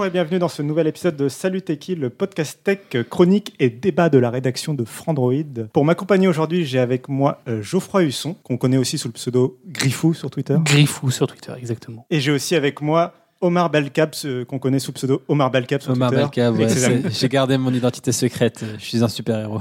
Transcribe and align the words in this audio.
Bonjour 0.00 0.08
et 0.08 0.12
bienvenue 0.12 0.38
dans 0.38 0.48
ce 0.48 0.62
nouvel 0.62 0.86
épisode 0.86 1.14
de 1.14 1.28
Salut 1.28 1.60
Techie, 1.60 1.94
le 1.94 2.08
podcast 2.08 2.60
tech 2.64 2.78
chronique 3.10 3.54
et 3.58 3.68
débat 3.68 4.08
de 4.08 4.16
la 4.16 4.30
rédaction 4.30 4.72
de 4.72 4.86
Frandroid. 4.86 5.34
Pour 5.74 5.84
m'accompagner 5.84 6.26
aujourd'hui, 6.26 6.64
j'ai 6.64 6.78
avec 6.78 7.10
moi 7.10 7.42
euh, 7.48 7.60
Geoffroy 7.60 8.04
Husson, 8.04 8.34
qu'on 8.42 8.56
connaît 8.56 8.78
aussi 8.78 8.96
sous 8.96 9.08
le 9.08 9.12
pseudo 9.12 9.58
Griffou 9.68 10.14
sur 10.14 10.30
Twitter. 10.30 10.56
Griffou 10.64 11.10
sur 11.10 11.26
Twitter, 11.26 11.52
exactement. 11.58 12.06
Et 12.08 12.18
j'ai 12.18 12.32
aussi 12.32 12.54
avec 12.56 12.80
moi 12.80 13.12
Omar 13.42 13.68
Belkab, 13.68 14.14
ce 14.14 14.44
qu'on 14.44 14.58
connaît 14.58 14.78
sous 14.78 14.92
le 14.92 14.94
pseudo 14.94 15.20
Omar 15.28 15.50
Belkab 15.50 15.82
sur 15.82 15.92
Omar 15.92 16.10
Twitter. 16.10 16.48
Ouais, 16.48 16.68
ses 16.70 16.84
amis. 16.84 17.02
c'est- 17.02 17.20
j'ai 17.20 17.28
gardé 17.28 17.58
mon 17.58 17.74
identité 17.74 18.10
secrète. 18.10 18.64
Je 18.78 18.82
suis 18.82 19.04
un 19.04 19.08
super 19.08 19.38
héros. 19.38 19.60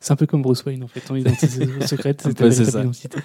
C'est 0.00 0.12
un 0.14 0.16
peu 0.16 0.24
comme 0.24 0.40
Bruce 0.40 0.64
Wayne 0.64 0.82
en 0.82 0.88
fait, 0.88 1.00
ton 1.00 1.14
identité 1.14 1.46
secrète, 1.86 2.22
c'est 2.22 2.32
ta 2.32 2.48
véritable 2.48 2.84
identité. 2.84 3.18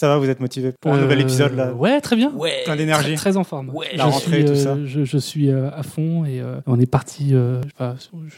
Ça 0.00 0.06
va, 0.06 0.16
vous 0.18 0.30
êtes 0.30 0.38
motivé 0.38 0.70
pour 0.80 0.92
un 0.92 0.98
Euh, 0.98 1.02
nouvel 1.02 1.20
épisode 1.22 1.56
là? 1.56 1.72
Ouais, 1.72 2.00
très 2.00 2.14
bien. 2.14 2.30
Ouais. 2.32 2.62
Plein 2.64 2.76
d'énergie. 2.76 3.14
Très, 3.16 3.30
très 3.32 3.36
en 3.36 3.42
forme. 3.42 3.70
Ouais. 3.70 3.88
La 3.96 4.04
je 4.04 4.10
rentrée 4.10 4.30
suis, 4.30 4.40
et 4.42 4.44
tout 4.44 4.52
euh, 4.52 4.54
ça. 4.54 4.76
Je, 4.84 5.02
je 5.04 5.18
suis 5.18 5.50
euh, 5.50 5.70
à 5.72 5.82
fond 5.82 6.24
et 6.24 6.38
euh, 6.40 6.60
on 6.68 6.78
est 6.78 6.86
parti. 6.86 7.30
euh, 7.32 7.60
je, 7.62 7.68
sais 7.68 7.74
pas, 7.76 7.96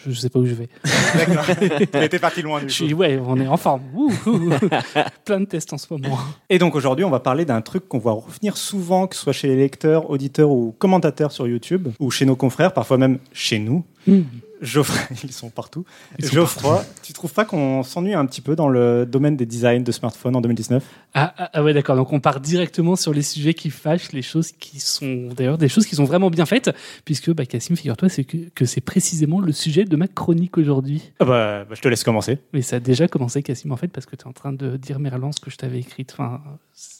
je 0.09 0.13
sais 0.19 0.31
pas 0.31 0.39
où 0.39 0.47
je 0.47 0.55
vais. 0.55 0.69
D'accord. 1.19 2.03
Était 2.03 2.19
parti 2.19 2.41
loin 2.41 2.61
du 2.61 2.71
Je 2.71 2.79
coup. 2.79 2.85
suis, 2.87 2.95
ouais, 2.95 3.21
on 3.23 3.39
est 3.39 3.47
en 3.47 3.59
forme. 3.59 3.83
Ouh, 3.95 4.11
ouh, 4.27 4.31
ouh. 4.31 4.51
Plein 5.27 5.41
de 5.41 5.45
tests 5.45 5.75
en 5.75 5.77
ce 5.79 5.87
moment. 5.91 6.17
Et 6.49 6.59
donc 6.59 6.75
aujourd'hui, 6.75 7.05
on 7.05 7.11
va 7.11 7.21
parler 7.21 7.45
d'un 7.45 7.61
truc 7.61 7.87
qu'on 7.89 7.99
voit 7.99 8.13
revenir 8.13 8.57
souvent, 8.57 9.07
que 9.07 9.15
ce 9.15 9.21
soit 9.21 9.35
chez 9.35 9.49
les 9.49 9.57
lecteurs, 9.57 10.09
auditeurs 10.09 10.49
ou 10.51 10.75
commentateurs 10.79 11.31
sur 11.31 11.47
YouTube, 11.47 11.89
ou 12.01 12.11
chez 12.11 12.25
nos 12.25 12.37
confrères, 12.37 12.73
parfois 12.73 12.97
même 12.97 13.19
chez 13.35 13.59
nous. 13.59 13.85
Hmm. 14.07 14.23
Geoffroy, 14.61 15.17
ils 15.25 15.33
sont 15.33 15.51
partout. 15.51 15.85
Ils 16.19 16.27
sont 16.27 16.35
Geoffroy, 16.35 16.85
tu 17.03 17.13
trouves 17.13 17.33
pas 17.33 17.45
qu'on 17.45 17.83
s'ennuie 17.83 18.15
un 18.15 18.27
petit 18.27 18.41
peu 18.41 18.57
dans 18.57 18.69
le 18.69 19.07
domaine 19.07 19.37
des 19.37 19.47
designs 19.47 19.83
de 19.83 19.93
smartphones 19.93 20.37
en 20.37 20.41
2019 20.41 20.83
Ah, 21.15 21.35
ah, 21.39 21.51
ah 21.53 21.63
ouais, 21.63 21.73
d'accord. 21.73 21.97
Donc 21.97 22.13
on 22.13 22.21
part 22.21 22.41
directement 22.41 22.97
sur 22.97 23.13
les 23.13 23.23
sujets 23.23 23.55
qui 23.55 23.71
fâchent, 23.71 24.13
les 24.13 24.23
choses 24.23 24.53
qui 24.53 24.81
sont 24.81 25.29
d'ailleurs 25.37 25.59
des 25.59 25.69
choses 25.69 25.87
qui 25.87 25.97
sont 25.97 26.05
vraiment 26.05 26.31
bien 26.31 26.47
faites, 26.47 26.71
puisque 27.05 27.33
bah, 27.33 27.47
Cassim, 27.47 27.77
figure-toi, 27.77 28.09
c'est 28.09 28.25
que, 28.25 28.37
que 28.55 28.65
c'est 28.65 28.81
précisément 28.81 29.41
le 29.41 29.53
sujet 29.53 29.85
de 29.85 29.97
ma 29.97 30.09
chronique 30.09 30.59
aujourd'hui. 30.59 31.13
ah 31.21 31.25
bah, 31.25 31.65
bah, 31.65 31.75
je 31.75 31.81
te 31.81 31.89
laisse 31.89 32.05
commencer, 32.05 32.39
Mais 32.53 32.63
ça 32.63 32.77
a 32.77 32.81
déjà 32.81 33.09
commencé, 33.09 33.43
Cassim, 33.43 33.73
en 33.73 33.77
fait, 33.77 33.89
parce 33.89 34.07
que 34.07 34.17
tu 34.17 34.25
es 34.25 34.29
en 34.29 34.33
train 34.33 34.53
de 34.53 34.77
dire 34.77 34.99
mes 34.99 35.09
relances 35.09 35.39
que 35.39 35.51
je 35.51 35.57
t'avais 35.57 35.79
écrites. 35.79 36.13
Enfin, 36.13 36.41